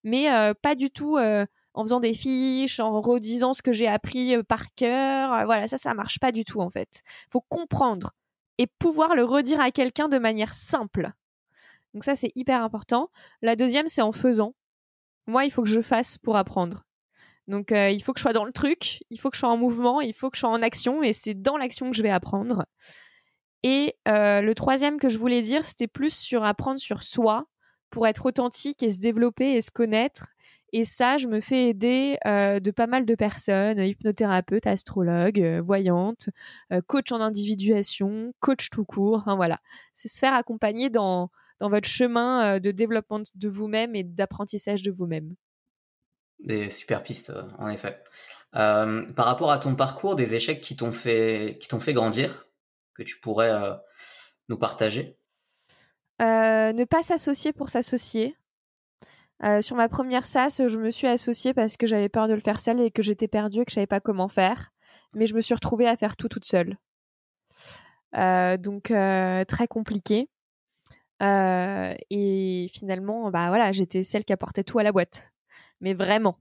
Mais 0.03 0.31
euh, 0.31 0.53
pas 0.59 0.75
du 0.75 0.91
tout 0.91 1.17
euh, 1.17 1.45
en 1.73 1.83
faisant 1.83 1.99
des 1.99 2.13
fiches, 2.13 2.79
en 2.79 3.01
redisant 3.01 3.53
ce 3.53 3.61
que 3.61 3.71
j'ai 3.71 3.87
appris 3.87 4.35
euh, 4.35 4.43
par 4.43 4.73
cœur. 4.75 5.45
Voilà, 5.45 5.67
ça, 5.67 5.77
ça 5.77 5.93
marche 5.93 6.19
pas 6.19 6.31
du 6.31 6.43
tout 6.45 6.61
en 6.61 6.69
fait. 6.69 7.01
Faut 7.31 7.41
comprendre 7.49 8.11
et 8.57 8.67
pouvoir 8.67 9.15
le 9.15 9.23
redire 9.23 9.59
à 9.59 9.71
quelqu'un 9.71 10.07
de 10.07 10.17
manière 10.19 10.53
simple. 10.53 11.11
Donc 11.95 12.03
ça, 12.03 12.13
c'est 12.13 12.31
hyper 12.35 12.61
important. 12.61 13.09
La 13.41 13.55
deuxième, 13.55 13.87
c'est 13.87 14.01
en 14.01 14.11
faisant. 14.11 14.53
Moi, 15.27 15.45
il 15.45 15.49
faut 15.49 15.63
que 15.63 15.69
je 15.69 15.79
fasse 15.79 16.17
pour 16.17 16.35
apprendre. 16.35 16.83
Donc 17.47 17.71
euh, 17.71 17.89
il 17.89 18.03
faut 18.03 18.11
que 18.11 18.19
je 18.19 18.23
sois 18.23 18.33
dans 18.33 18.43
le 18.43 18.51
truc, 18.51 19.03
il 19.09 19.19
faut 19.19 19.29
que 19.29 19.37
je 19.37 19.39
sois 19.39 19.49
en 19.49 19.57
mouvement, 19.57 20.01
il 20.01 20.13
faut 20.13 20.29
que 20.29 20.35
je 20.35 20.41
sois 20.41 20.49
en 20.49 20.61
action, 20.61 21.03
et 21.03 21.13
c'est 21.13 21.35
dans 21.35 21.57
l'action 21.57 21.89
que 21.89 21.95
je 21.95 22.01
vais 22.01 22.09
apprendre. 22.09 22.65
Et 23.63 23.95
euh, 24.07 24.41
le 24.41 24.53
troisième 24.55 24.99
que 24.99 25.09
je 25.09 25.17
voulais 25.17 25.41
dire, 25.41 25.63
c'était 25.63 25.87
plus 25.87 26.13
sur 26.13 26.43
apprendre 26.43 26.79
sur 26.79 27.01
soi 27.01 27.45
pour 27.91 28.07
être 28.07 28.25
authentique 28.25 28.83
et 28.83 28.91
se 28.91 28.99
développer 28.99 29.53
et 29.53 29.61
se 29.61 29.71
connaître. 29.71 30.27
Et 30.73 30.83
ça, 30.83 31.17
je 31.17 31.27
me 31.27 31.39
fais 31.39 31.69
aider 31.69 32.17
euh, 32.25 32.59
de 32.59 32.71
pas 32.71 32.87
mal 32.87 33.05
de 33.05 33.15
personnes, 33.15 33.79
hypnothérapeutes, 33.79 34.67
astrologues, 34.67 35.61
voyantes, 35.63 36.29
coach 36.87 37.13
en 37.13 37.21
individuation, 37.21 38.33
coach 38.41 38.69
tout 38.69 38.83
court. 38.83 39.19
Enfin, 39.19 39.35
voilà, 39.35 39.59
c'est 39.93 40.09
se 40.09 40.19
faire 40.19 40.33
accompagner 40.33 40.89
dans, 40.89 41.29
dans 41.59 41.69
votre 41.69 41.87
chemin 41.87 42.59
de 42.59 42.71
développement 42.71 43.21
de 43.33 43.49
vous-même 43.49 43.95
et 43.95 44.03
d'apprentissage 44.03 44.81
de 44.83 44.91
vous-même? 44.91 45.35
Des 46.39 46.69
super 46.69 47.01
pistes, 47.01 47.31
en 47.57 47.69
effet. 47.69 48.01
Euh, 48.55 49.11
par 49.13 49.25
rapport 49.25 49.51
à 49.51 49.57
ton 49.57 49.75
parcours, 49.75 50.15
des 50.15 50.35
échecs 50.35 50.61
qui 50.61 50.75
t'ont 50.75 50.91
fait, 50.91 51.57
qui 51.59 51.67
t'ont 51.67 51.79
fait 51.79 51.93
grandir, 51.93 52.47
que 52.93 53.03
tu 53.03 53.19
pourrais 53.19 53.51
euh, 53.51 53.73
nous 54.49 54.57
partager? 54.57 55.17
Ne 56.19 56.85
pas 56.85 57.03
s'associer 57.03 57.53
pour 57.53 57.69
s'associer. 57.69 58.35
sur 59.61 59.75
ma 59.75 59.89
première 59.89 60.25
SAS, 60.25 60.67
je 60.67 60.77
me 60.77 60.89
suis 60.89 61.07
associée 61.07 61.53
parce 61.53 61.77
que 61.77 61.87
j'avais 61.87 62.09
peur 62.09 62.27
de 62.27 62.33
le 62.33 62.39
faire 62.39 62.59
seule 62.59 62.81
et 62.81 62.91
que 62.91 63.03
j'étais 63.03 63.27
perdue 63.27 63.61
et 63.61 63.65
que 63.65 63.71
je 63.71 63.75
savais 63.75 63.87
pas 63.87 63.99
comment 63.99 64.29
faire. 64.29 64.71
Mais 65.13 65.25
je 65.25 65.35
me 65.35 65.41
suis 65.41 65.53
retrouvée 65.53 65.87
à 65.87 65.97
faire 65.97 66.15
tout 66.15 66.29
toute 66.29 66.45
seule. 66.45 66.77
donc 68.13 68.83
très 68.83 69.67
compliqué. 69.67 70.29
Et 71.21 72.67
finalement, 72.73 73.31
bah 73.31 73.47
voilà, 73.49 73.71
j'étais 73.71 74.03
celle 74.03 74.25
qui 74.25 74.33
apportait 74.33 74.63
tout 74.63 74.79
à 74.79 74.83
la 74.83 74.91
boîte 74.91 75.31
mais 75.81 75.93
vraiment. 75.93 76.39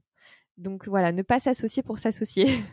Donc 0.57 0.87
voilà, 0.87 1.11
ne 1.11 1.21
pas 1.21 1.39
s'associer 1.39 1.83
pour 1.83 1.99
s'associer. 1.99 2.47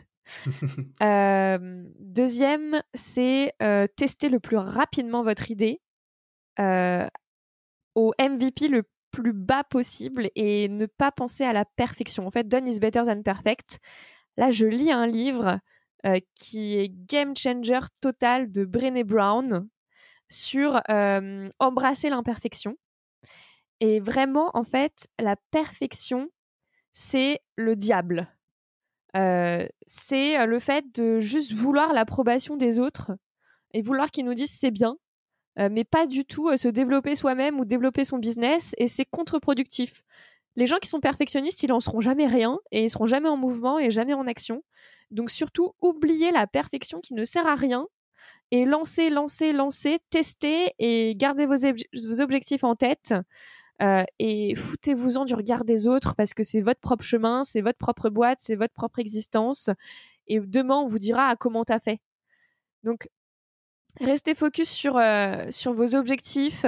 Euh, 1.03 1.83
deuxième, 1.99 2.81
c'est 2.93 3.51
euh, 3.61 3.87
tester 3.97 4.29
le 4.29 4.39
plus 4.39 4.55
rapidement 4.55 5.21
votre 5.21 5.51
idée 5.51 5.81
euh, 6.61 7.05
au 7.93 8.13
MVP 8.17 8.69
le 8.69 8.83
plus 9.11 9.33
bas 9.33 9.65
possible 9.65 10.29
et 10.35 10.69
ne 10.69 10.85
pas 10.85 11.11
penser 11.11 11.43
à 11.43 11.51
la 11.51 11.65
perfection. 11.65 12.25
En 12.25 12.31
fait, 12.31 12.47
done 12.47 12.69
is 12.69 12.79
better 12.79 13.01
than 13.03 13.21
perfect. 13.21 13.79
Là, 14.37 14.49
je 14.49 14.65
lis 14.65 14.93
un 14.93 15.07
livre 15.07 15.59
qui 16.35 16.77
est 16.77 16.87
Game 16.87 17.35
Changer 17.35 17.81
Total 17.99 18.49
de 18.49 18.63
Brené 18.63 19.03
Brown 19.03 19.67
sur 20.29 20.81
embrasser 21.59 22.09
l'imperfection. 22.09 22.77
Et 23.79 23.99
vraiment, 23.99 24.51
en 24.53 24.63
fait, 24.63 25.07
la 25.19 25.35
perfection, 25.51 26.29
c'est 26.93 27.41
le 27.55 27.75
diable. 27.75 28.27
C'est 29.15 30.45
le 30.45 30.59
fait 30.59 30.85
de 30.95 31.19
juste 31.19 31.53
vouloir 31.53 31.93
l'approbation 31.93 32.55
des 32.55 32.79
autres 32.79 33.11
et 33.73 33.81
vouloir 33.81 34.11
qu'ils 34.11 34.25
nous 34.25 34.33
disent 34.33 34.57
c'est 34.57 34.71
bien, 34.71 34.97
mais 35.57 35.83
pas 35.83 36.07
du 36.07 36.25
tout 36.25 36.55
se 36.57 36.67
développer 36.67 37.15
soi-même 37.15 37.59
ou 37.59 37.65
développer 37.65 38.05
son 38.05 38.17
business 38.17 38.73
et 38.77 38.87
c'est 38.87 39.05
contre-productif. 39.05 40.03
Les 40.55 40.67
gens 40.67 40.77
qui 40.77 40.87
sont 40.87 40.99
perfectionnistes, 40.99 41.63
ils 41.63 41.69
n'en 41.69 41.79
seront 41.79 41.99
jamais 41.99 42.27
rien 42.27 42.59
et 42.71 42.83
ils 42.83 42.89
seront 42.89 43.07
jamais 43.07 43.29
en 43.29 43.37
mouvement 43.37 43.79
et 43.79 43.89
jamais 43.89 44.13
en 44.13 44.27
action. 44.27 44.63
Donc 45.09 45.31
surtout, 45.31 45.73
oubliez 45.81 46.31
la 46.31 46.47
perfection 46.47 47.01
qui 47.01 47.15
ne 47.15 47.23
sert 47.23 47.47
à 47.47 47.55
rien 47.55 47.87
et 48.53 48.65
lancez, 48.65 49.09
lancez, 49.09 49.51
lancez, 49.51 49.97
testez 50.11 50.75
et 50.77 51.15
gardez 51.15 51.47
vos 51.47 52.21
objectifs 52.21 52.63
en 52.63 52.75
tête. 52.75 53.15
Euh, 53.81 54.03
et 54.19 54.53
foutez-vous-en 54.53 55.25
du 55.25 55.33
regard 55.33 55.65
des 55.65 55.87
autres 55.87 56.13
parce 56.13 56.35
que 56.35 56.43
c'est 56.43 56.61
votre 56.61 56.79
propre 56.79 57.03
chemin, 57.03 57.43
c'est 57.43 57.61
votre 57.61 57.79
propre 57.79 58.11
boîte, 58.11 58.37
c'est 58.41 58.55
votre 58.55 58.75
propre 58.75 58.99
existence. 58.99 59.71
Et 60.27 60.39
demain, 60.39 60.77
on 60.77 60.85
vous 60.85 60.99
dira 60.99 61.29
ah, 61.29 61.35
comment 61.35 61.65
t'as 61.65 61.79
fait? 61.79 61.99
Donc, 62.83 63.09
restez 63.99 64.35
focus 64.35 64.69
sur, 64.69 64.97
euh, 64.97 65.47
sur 65.49 65.73
vos 65.73 65.95
objectifs, 65.95 66.67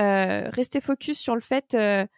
euh, 0.00 0.50
restez 0.50 0.80
focus 0.80 1.20
sur 1.20 1.36
le 1.36 1.40
fait 1.40 1.76
de, 1.76 2.08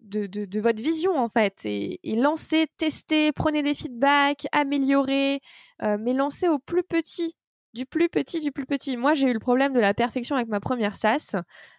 de, 0.00 0.60
votre 0.60 0.82
vision, 0.82 1.18
en 1.18 1.28
fait, 1.28 1.66
et 1.66 2.00
lancez, 2.16 2.68
testez, 2.78 3.30
prenez 3.32 3.62
des 3.62 3.74
feedbacks, 3.74 4.46
améliorez, 4.52 5.42
mais 5.82 6.14
lancez 6.14 6.48
au 6.48 6.58
plus 6.58 6.82
petit 6.82 7.36
du 7.74 7.84
plus 7.84 8.08
petit, 8.08 8.40
du 8.40 8.52
plus 8.52 8.64
petit. 8.64 8.96
Moi, 8.96 9.14
j'ai 9.14 9.28
eu 9.28 9.32
le 9.32 9.40
problème 9.40 9.74
de 9.74 9.80
la 9.80 9.92
perfection 9.92 10.36
avec 10.36 10.48
ma 10.48 10.60
première 10.60 10.96
SAS. 10.96 11.36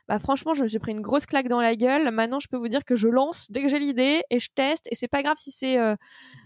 Bah, 0.08 0.20
franchement, 0.20 0.54
je 0.54 0.64
me 0.64 0.68
suis 0.68 0.80
pris 0.80 0.92
une 0.92 1.02
grosse 1.02 1.26
claque 1.26 1.48
dans 1.48 1.62
la 1.62 1.76
gueule. 1.76 2.12
Maintenant, 2.12 2.40
je 2.40 2.48
peux 2.48 2.58
vous 2.58 2.68
dire 2.68 2.86
que 2.86 2.96
je 2.96 3.08
lance 3.08 3.50
dès 3.50 3.64
que 3.64 3.70
j'ai 3.70 3.80
l'idée 3.80 4.22
et 4.30 4.40
je 4.40 4.50
teste. 4.54 4.88
Et 4.92 4.96
c'est 4.96 5.08
pas 5.08 5.24
grave 5.24 5.38
si 5.38 5.52
c'est 5.52 5.78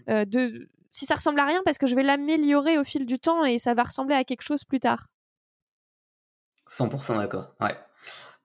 de, 0.08 0.68
si 0.90 1.06
ça 1.06 1.14
ressemble 1.14 1.40
à 1.40 1.46
rien 1.46 1.62
parce 1.64 1.78
que 1.78 1.86
je 1.86 1.94
vais 1.94 2.02
l'améliorer 2.02 2.78
au 2.78 2.84
fil 2.84 3.06
du 3.06 3.18
temps 3.18 3.44
et 3.44 3.58
ça 3.58 3.74
va 3.74 3.84
ressembler 3.84 4.14
à 4.14 4.24
quelque 4.24 4.42
chose 4.42 4.64
plus 4.64 4.80
tard. 4.80 5.08
100% 6.68 7.18
d'accord. 7.18 7.54
Ouais. 7.60 7.76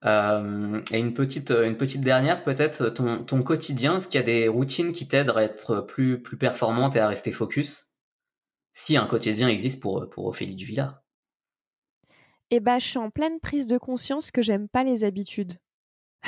Euh, 0.05 0.81
et 0.91 0.99
une 0.99 1.13
petite, 1.13 1.51
une 1.51 1.77
petite 1.77 2.01
dernière, 2.01 2.43
peut-être 2.43 2.89
ton, 2.89 3.23
ton 3.23 3.41
quotidien, 3.43 3.97
est-ce 3.97 4.07
qu'il 4.07 4.19
y 4.19 4.23
a 4.23 4.25
des 4.25 4.47
routines 4.47 4.91
qui 4.91 5.07
t'aident 5.07 5.31
à 5.35 5.43
être 5.43 5.81
plus, 5.81 6.21
plus 6.21 6.37
performante 6.37 6.95
et 6.95 6.99
à 6.99 7.07
rester 7.07 7.31
focus? 7.31 7.91
Si 8.77 8.97
un 8.97 9.07
quotidien 9.07 9.47
existe 9.47 9.81
pour, 9.81 10.09
pour 10.09 10.25
Ophélie 10.25 10.53
Duvillard. 10.53 11.01
Eh 12.51 12.59
ben, 12.59 12.77
je 12.77 12.85
suis 12.85 12.97
en 12.97 13.09
pleine 13.09 13.39
prise 13.39 13.67
de 13.67 13.77
conscience 13.77 14.31
que 14.31 14.41
j'aime 14.41 14.67
pas 14.67 14.83
les 14.83 15.05
habitudes. 15.05 15.53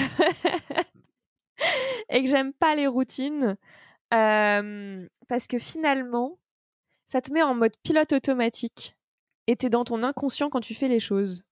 et 2.09 2.23
que 2.23 2.27
j'aime 2.29 2.53
pas 2.53 2.73
les 2.73 2.87
routines. 2.87 3.57
Euh, 4.13 5.05
parce 5.27 5.47
que 5.47 5.59
finalement, 5.59 6.39
ça 7.05 7.19
te 7.21 7.33
met 7.33 7.41
en 7.41 7.53
mode 7.53 7.75
pilote 7.83 8.13
automatique 8.13 8.95
et 9.47 9.57
t'es 9.57 9.69
dans 9.69 9.83
ton 9.83 10.01
inconscient 10.01 10.49
quand 10.49 10.61
tu 10.61 10.73
fais 10.73 10.87
les 10.87 11.01
choses. 11.01 11.43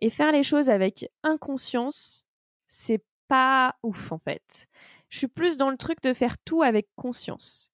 Et 0.00 0.10
faire 0.10 0.30
les 0.30 0.42
choses 0.42 0.68
avec 0.68 1.10
inconscience, 1.22 2.26
c'est 2.66 3.02
pas 3.28 3.76
ouf 3.82 4.12
en 4.12 4.18
fait. 4.18 4.68
Je 5.08 5.16
suis 5.16 5.28
plus 5.28 5.56
dans 5.56 5.70
le 5.70 5.78
truc 5.78 6.02
de 6.02 6.12
faire 6.12 6.36
tout 6.36 6.62
avec 6.62 6.86
conscience. 6.96 7.72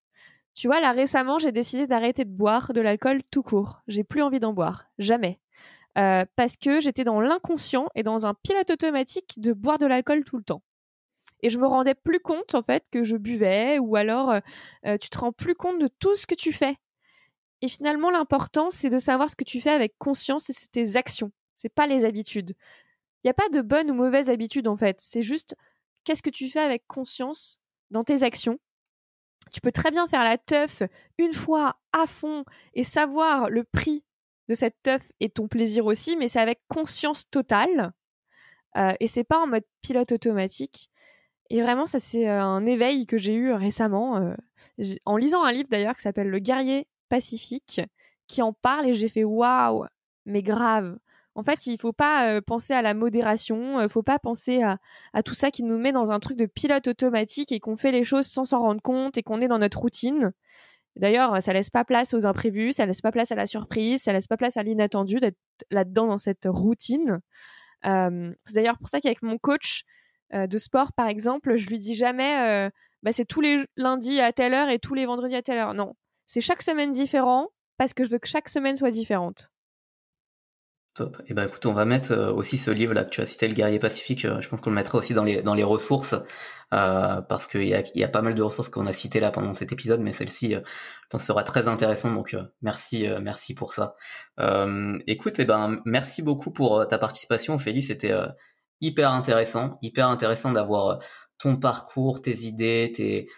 Tu 0.55 0.69
vois, 0.69 0.81
là 0.81 0.93
récemment, 0.93 1.39
j'ai 1.39 1.53
décidé 1.53 1.87
d'arrêter 1.87 2.25
de 2.25 2.31
boire 2.31 2.73
de 2.73 2.81
l'alcool 2.81 3.23
tout 3.31 3.43
court. 3.43 3.83
J'ai 3.89 4.05
plus 4.05 4.23
envie 4.23 4.41
d'en 4.41 4.53
boire, 4.53 4.87
jamais. 4.99 5.41
Euh, 5.99 6.25
parce 6.37 6.57
que 6.57 6.81
j'étais 6.81 7.05
dans 7.05 7.21
l'inconscient 7.21 7.87
et 7.95 8.03
dans 8.03 8.27
un 8.27 8.35
pilote 8.35 8.71
automatique 8.71 9.35
de 9.39 9.53
boire 9.53 9.79
de 9.79 9.87
l'alcool 9.87 10.25
tout 10.25 10.37
le 10.37 10.43
temps 10.43 10.63
et 11.45 11.51
je 11.51 11.59
me 11.59 11.67
rendais 11.67 11.95
plus 11.95 12.21
compte 12.21 12.55
en 12.55 12.63
fait 12.63 12.89
que 12.91 13.05
je 13.05 13.17
buvais 13.17 13.79
ou 13.79 13.97
alors 13.97 14.31
euh, 14.31 14.41
euh, 14.87 14.97
tu 14.97 15.11
te 15.11 15.19
rends 15.19 15.31
plus 15.31 15.55
compte 15.55 15.79
de 15.79 15.89
tout 15.89 16.15
ce 16.15 16.27
que 16.27 16.35
tu 16.35 16.53
fais. 16.53 16.77
Et 17.61 17.69
finalement, 17.69 18.11
l'important 18.11 18.71
c'est 18.71 18.89
de 18.89 18.97
savoir 18.97 19.29
ce 19.29 19.37
que 19.37 19.45
tu 19.45 19.61
fais 19.61 19.71
avec 19.71 19.95
conscience 19.99 20.49
et 20.49 20.55
c'est 20.55 20.71
tes 20.71 20.97
actions, 20.97 21.33
c'est 21.55 21.69
pas 21.69 21.87
les 21.87 22.07
habitudes. 22.07 22.55
Il 23.23 23.27
n'y 23.27 23.31
a 23.31 23.35
pas 23.35 23.51
de 23.51 23.61
bonne 23.61 23.91
ou 23.91 23.95
mauvaise 23.95 24.31
habitude 24.31 24.67
en 24.67 24.77
fait, 24.79 24.97
c'est 25.01 25.23
juste 25.23 25.55
qu'est-ce 26.05 26.23
que 26.23 26.31
tu 26.31 26.49
fais 26.49 26.61
avec 26.61 26.87
conscience 26.87 27.61
dans 27.91 28.05
tes 28.05 28.23
actions. 28.23 28.59
Tu 29.53 29.61
peux 29.61 29.73
très 29.73 29.91
bien 29.91 30.07
faire 30.09 30.25
la 30.25 30.39
teuf 30.39 30.83
une 31.19 31.33
fois 31.33 31.77
à 31.93 32.07
fond 32.07 32.45
et 32.75 32.85
savoir 32.85 33.51
le 33.51 33.65
prix 33.65 34.05
de 34.49 34.55
cette 34.55 34.77
teuf 34.83 35.11
et 35.21 35.31
ton 35.31 35.49
plaisir 35.49 35.87
aussi, 35.87 36.17
mais 36.17 36.29
c'est 36.29 36.41
avec 36.41 36.61
conscience 36.69 37.29
totale. 37.31 37.93
Euh, 38.77 38.93
et 39.01 39.07
c'est 39.07 39.25
pas 39.25 39.39
en 39.39 39.47
mode 39.47 39.65
pilote 39.83 40.13
automatique. 40.13 40.91
Et 41.51 41.63
vraiment, 41.63 41.87
ça 41.87 41.99
c'est 41.99 42.29
euh, 42.29 42.43
un 42.43 42.67
éveil 42.67 43.07
que 43.07 43.19
j'ai 43.19 43.35
eu 43.35 43.53
récemment 43.53 44.17
euh, 44.17 44.35
en 45.05 45.17
lisant 45.17 45.45
un 45.45 45.53
livre 45.53 45.69
d'ailleurs 45.71 45.97
qui 45.97 46.03
s'appelle 46.03 46.29
Le 46.29 46.39
guerrier 46.39 46.89
pacifique, 47.09 47.81
qui 48.27 48.43
en 48.43 48.53
parle 48.53 48.87
et 48.87 48.95
j'ai 48.95 49.09
fait 49.09 49.25
waouh, 49.25 49.87
mais 50.27 50.43
grave. 50.43 50.99
En 51.35 51.43
fait, 51.43 51.67
il 51.67 51.79
faut 51.79 51.93
pas 51.93 52.29
euh, 52.29 52.41
penser 52.41 52.75
à 52.75 52.83
la 52.83 52.95
modération, 52.95 53.81
il 53.81 53.89
faut 53.89 54.03
pas 54.03 54.19
penser 54.19 54.63
à, 54.63 54.79
à, 55.13 55.23
tout 55.23 55.35
ça 55.35 55.51
qui 55.51 55.65
nous 55.65 55.79
met 55.79 55.93
dans 55.93 56.13
un 56.13 56.21
truc 56.21 56.37
de 56.37 56.47
pilote 56.47 56.87
automatique 56.87 57.51
et 57.53 57.61
qu'on 57.61 57.77
fait 57.77 57.93
les 57.93 58.05
choses 58.05 58.27
sans 58.27 58.45
s'en 58.45 58.61
rendre 58.61 58.83
compte 58.83 59.19
et 59.19 59.23
qu'on 59.23 59.41
est 59.41 59.49
dans 59.49 59.59
notre 59.59 59.81
routine. 59.81 60.33
D'ailleurs, 60.97 61.43
ça 61.43 61.53
laisse 61.53 61.71
pas 61.71 61.85
place 61.85 62.15
aux 62.15 62.25
imprévus, 62.25 62.73
ça 62.73 62.87
laisse 62.87 63.01
pas 63.01 63.11
place 63.11 63.33
à 63.33 63.35
la 63.35 63.47
surprise, 63.47 64.03
ça 64.03 64.13
laisse 64.13 64.29
pas 64.29 64.37
place 64.37 64.57
à 64.57 64.63
l'inattendu 64.63 65.19
d'être 65.19 65.39
là-dedans 65.71 66.07
dans 66.07 66.19
cette 66.19 66.47
routine. 66.47 67.21
c'est 67.83 68.55
d'ailleurs 68.55 68.79
pour 68.79 68.89
ça 68.89 69.01
qu'avec 69.01 69.23
mon 69.23 69.37
coach, 69.39 69.85
euh, 70.35 70.47
de 70.47 70.59
sport, 70.59 70.93
par 70.93 71.09
exemple, 71.09 71.57
je 71.57 71.69
lui 71.69 71.79
dis 71.79 71.95
jamais 71.95 72.67
euh, 72.67 72.71
bah, 73.03 73.13
c'est 73.13 73.25
tous 73.25 73.41
les 73.41 73.65
lundis 73.77 74.21
à 74.21 74.33
telle 74.33 74.55
heure 74.55 74.69
et 74.69 74.79
tous 74.79 74.95
les 74.95 75.07
vendredis 75.07 75.37
à 75.37 75.43
telle 75.43 75.59
heure. 75.59 75.75
Non, 75.75 75.95
c'est 76.27 76.41
chaque 76.41 76.63
semaine 76.63 76.91
différent 76.91 77.49
parce 77.77 77.93
que 77.93 78.05
je 78.05 78.11
veux 78.11 78.19
que 78.19 78.29
chaque 78.29 78.49
semaine 78.49 78.77
soit 78.77 78.91
différente. 78.91 79.51
Top. 80.95 81.17
Et 81.23 81.25
eh 81.31 81.35
ben 81.35 81.47
écoute, 81.47 81.67
on 81.67 81.73
va 81.73 81.85
mettre 81.85 82.13
euh, 82.13 82.33
aussi 82.33 82.57
ce 82.57 82.71
livre 82.71 82.95
là 82.95 83.05
que 83.05 83.11
tu 83.11 83.21
as 83.21 83.27
cité, 83.27 83.49
le 83.49 83.55
guerrier 83.55 83.81
pacifique. 83.81 84.21
je 84.21 84.49
pense 84.49 84.61
qu'on 84.61 84.71
le 84.71 84.77
mettra 84.77 84.97
aussi 84.99 85.13
dans 85.13 85.25
les 85.25 85.43
dans 85.43 85.55
les 85.55 85.65
ressources 85.65 86.15
parce 86.71 87.47
qu'il 87.47 87.69
y 87.69 87.75
a 87.75 87.83
il 87.95 88.01
y 88.01 88.05
a 88.05 88.09
pas 88.09 88.23
mal 88.23 88.35
de 88.35 88.43
ressources 88.43 88.69
qu'on 88.69 88.87
a 88.87 88.93
citées 88.93 89.21
là 89.21 89.31
pendant 89.31 89.55
cet 89.55 89.73
épisode, 89.73 90.01
mais 90.01 90.13
celle-ci, 90.13 90.53
je 90.55 90.61
pense, 91.11 91.25
sera 91.25 91.43
très 91.45 91.69
intéressante. 91.69 92.15
Donc 92.15 92.37
merci 92.63 93.09
merci 93.21 93.55
pour 93.55 93.73
ça. 93.73 93.97
écoute, 95.07 95.39
et 95.39 95.43
eh 95.43 95.45
ben 95.45 95.81
merci 95.85 96.23
beaucoup 96.23 96.53
pour 96.53 96.87
ta 96.89 96.99
participation, 96.99 97.55
Ophélie. 97.55 97.83
C'était 97.83 98.13
hyper 98.85 99.13
intéressant, 99.13 99.79
hyper 99.83 100.09
intéressant 100.09 100.53
d'avoir 100.53 100.89
euh, 100.89 100.97
ton 101.39 101.57
parcours, 101.57 102.23
tes 102.23 102.39
idées, 102.43 102.93
tes 102.95 103.29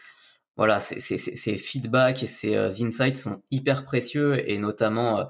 voilà, 0.56 0.80
ces, 0.80 1.00
ces, 1.00 1.58
feedbacks 1.58 2.22
et 2.22 2.26
ces 2.26 2.56
euh, 2.56 2.70
insights 2.80 3.18
sont 3.18 3.42
hyper 3.50 3.84
précieux 3.84 4.48
et 4.50 4.56
notamment 4.56 5.18
euh, 5.20 5.24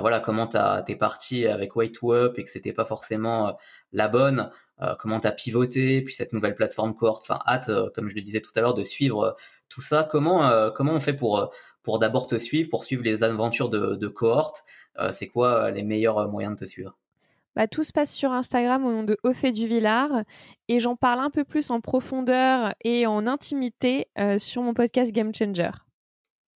voilà 0.00 0.20
comment 0.20 0.46
t'es 0.46 0.96
parti 0.96 1.46
avec 1.46 1.74
Way 1.76 1.92
to 1.92 2.12
Up 2.12 2.38
et 2.38 2.44
que 2.44 2.50
c'était 2.50 2.72
pas 2.72 2.84
forcément 2.84 3.56
la 3.92 4.08
bonne, 4.08 4.50
comment 4.98 5.20
t'as 5.20 5.32
pivoté, 5.32 6.02
puis 6.02 6.14
cette 6.14 6.32
nouvelle 6.32 6.54
plateforme 6.54 6.94
cohorte. 6.94 7.24
Enfin, 7.28 7.40
hâte, 7.46 7.70
comme 7.94 8.08
je 8.08 8.14
le 8.14 8.20
disais 8.22 8.40
tout 8.40 8.52
à 8.54 8.60
l'heure, 8.60 8.74
de 8.74 8.84
suivre 8.84 9.36
tout 9.68 9.80
ça. 9.80 10.06
Comment 10.08 10.70
comment 10.74 10.92
on 10.92 11.00
fait 11.00 11.14
pour 11.14 11.52
pour 11.82 11.98
d'abord 11.98 12.26
te 12.26 12.38
suivre, 12.38 12.68
pour 12.68 12.84
suivre 12.84 13.02
les 13.02 13.24
aventures 13.24 13.68
de, 13.68 13.96
de 13.96 14.08
cohorte? 14.08 14.64
C'est 15.10 15.28
quoi 15.28 15.70
les 15.70 15.82
meilleurs 15.82 16.28
moyens 16.28 16.54
de 16.54 16.60
te 16.60 16.64
suivre? 16.66 16.96
Bah, 17.56 17.66
tout 17.66 17.82
se 17.82 17.92
passe 17.92 18.14
sur 18.14 18.32
Instagram 18.32 18.84
au 18.84 18.92
nom 18.92 19.02
de 19.02 19.18
Ophé 19.24 19.50
du 19.50 19.66
Villard 19.66 20.22
et 20.68 20.78
j'en 20.78 20.94
parle 20.94 21.18
un 21.18 21.30
peu 21.30 21.44
plus 21.44 21.70
en 21.70 21.80
profondeur 21.80 22.74
et 22.84 23.06
en 23.06 23.26
intimité 23.26 24.06
euh, 24.18 24.38
sur 24.38 24.62
mon 24.62 24.72
podcast 24.72 25.10
Game 25.10 25.34
Changer. 25.34 25.70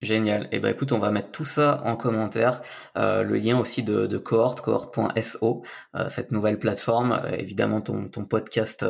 Génial. 0.03 0.45
Et 0.45 0.57
eh 0.57 0.59
ben 0.59 0.71
écoute, 0.71 0.93
on 0.93 0.99
va 0.99 1.11
mettre 1.11 1.31
tout 1.31 1.47
ça 1.47 1.81
en 1.85 1.97
commentaire. 1.97 2.61
Euh, 2.97 3.23
le 3.23 3.37
lien 3.37 3.59
aussi 3.59 3.83
de, 3.83 4.07
de 4.07 4.19
cohort, 4.19 4.61
cohort.so, 4.61 5.63
euh, 5.95 6.09
cette 6.09 6.31
nouvelle 6.31 6.59
plateforme. 6.59 7.23
évidemment, 7.39 7.81
ton, 7.81 8.09
ton 8.09 8.25
podcast 8.27 8.85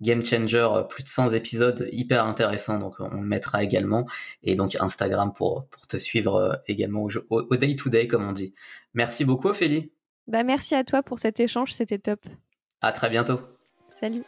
Game 0.00 0.24
Changer, 0.24 0.68
plus 0.88 1.04
de 1.04 1.08
100 1.08 1.30
épisodes, 1.30 1.88
hyper 1.92 2.24
intéressant. 2.24 2.78
Donc, 2.78 2.96
on 2.98 3.20
le 3.20 3.26
mettra 3.26 3.62
également. 3.62 4.06
Et 4.42 4.56
donc, 4.56 4.76
Instagram 4.80 5.32
pour, 5.32 5.66
pour 5.66 5.86
te 5.86 5.96
suivre 5.96 6.60
également 6.66 7.02
au, 7.04 7.10
au 7.30 7.56
day 7.56 7.76
to 7.76 7.88
day, 7.88 8.08
comme 8.08 8.26
on 8.26 8.32
dit. 8.32 8.54
Merci 8.94 9.24
beaucoup, 9.24 9.48
Ophélie. 9.48 9.92
Bah, 10.26 10.42
merci 10.42 10.74
à 10.74 10.84
toi 10.84 11.02
pour 11.02 11.18
cet 11.18 11.40
échange, 11.40 11.72
c'était 11.72 11.98
top. 11.98 12.20
À 12.80 12.92
très 12.92 13.10
bientôt. 13.10 13.40
Salut. 13.90 14.24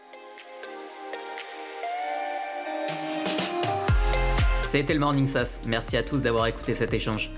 C'était 4.71 4.95
le 4.95 5.01
Morning 5.01 5.27
Sass. 5.27 5.61
Merci 5.67 5.97
à 5.97 6.05
tous 6.05 6.23
d'avoir 6.23 6.47
écouté 6.47 6.75
cet 6.77 6.95
échange. 6.95 7.33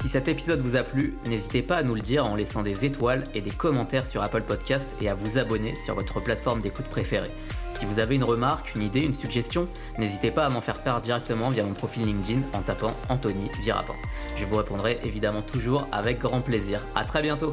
Si 0.00 0.08
cet 0.08 0.26
épisode 0.26 0.58
vous 0.58 0.74
a 0.74 0.82
plu, 0.82 1.14
n'hésitez 1.28 1.62
pas 1.62 1.76
à 1.76 1.84
nous 1.84 1.94
le 1.94 2.00
dire 2.00 2.26
en 2.26 2.34
laissant 2.34 2.64
des 2.64 2.84
étoiles 2.84 3.22
et 3.36 3.40
des 3.40 3.52
commentaires 3.52 4.04
sur 4.04 4.20
Apple 4.20 4.42
Podcast 4.42 4.96
et 5.00 5.08
à 5.08 5.14
vous 5.14 5.38
abonner 5.38 5.76
sur 5.76 5.94
votre 5.94 6.18
plateforme 6.18 6.60
d'écoute 6.60 6.86
préférée. 6.86 7.30
Si 7.74 7.86
vous 7.86 8.00
avez 8.00 8.16
une 8.16 8.24
remarque, 8.24 8.74
une 8.74 8.82
idée, 8.82 9.02
une 9.02 9.12
suggestion, 9.12 9.68
n'hésitez 9.96 10.32
pas 10.32 10.44
à 10.44 10.48
m'en 10.48 10.60
faire 10.60 10.82
part 10.82 11.00
directement 11.00 11.50
via 11.50 11.62
mon 11.62 11.74
profil 11.74 12.04
LinkedIn 12.04 12.40
en 12.52 12.62
tapant 12.62 12.94
Anthony 13.08 13.48
Virapin. 13.60 13.94
Je 14.34 14.44
vous 14.44 14.56
répondrai 14.56 14.98
évidemment 15.04 15.42
toujours 15.42 15.86
avec 15.92 16.18
grand 16.18 16.40
plaisir. 16.40 16.84
À 16.96 17.04
très 17.04 17.22
bientôt. 17.22 17.52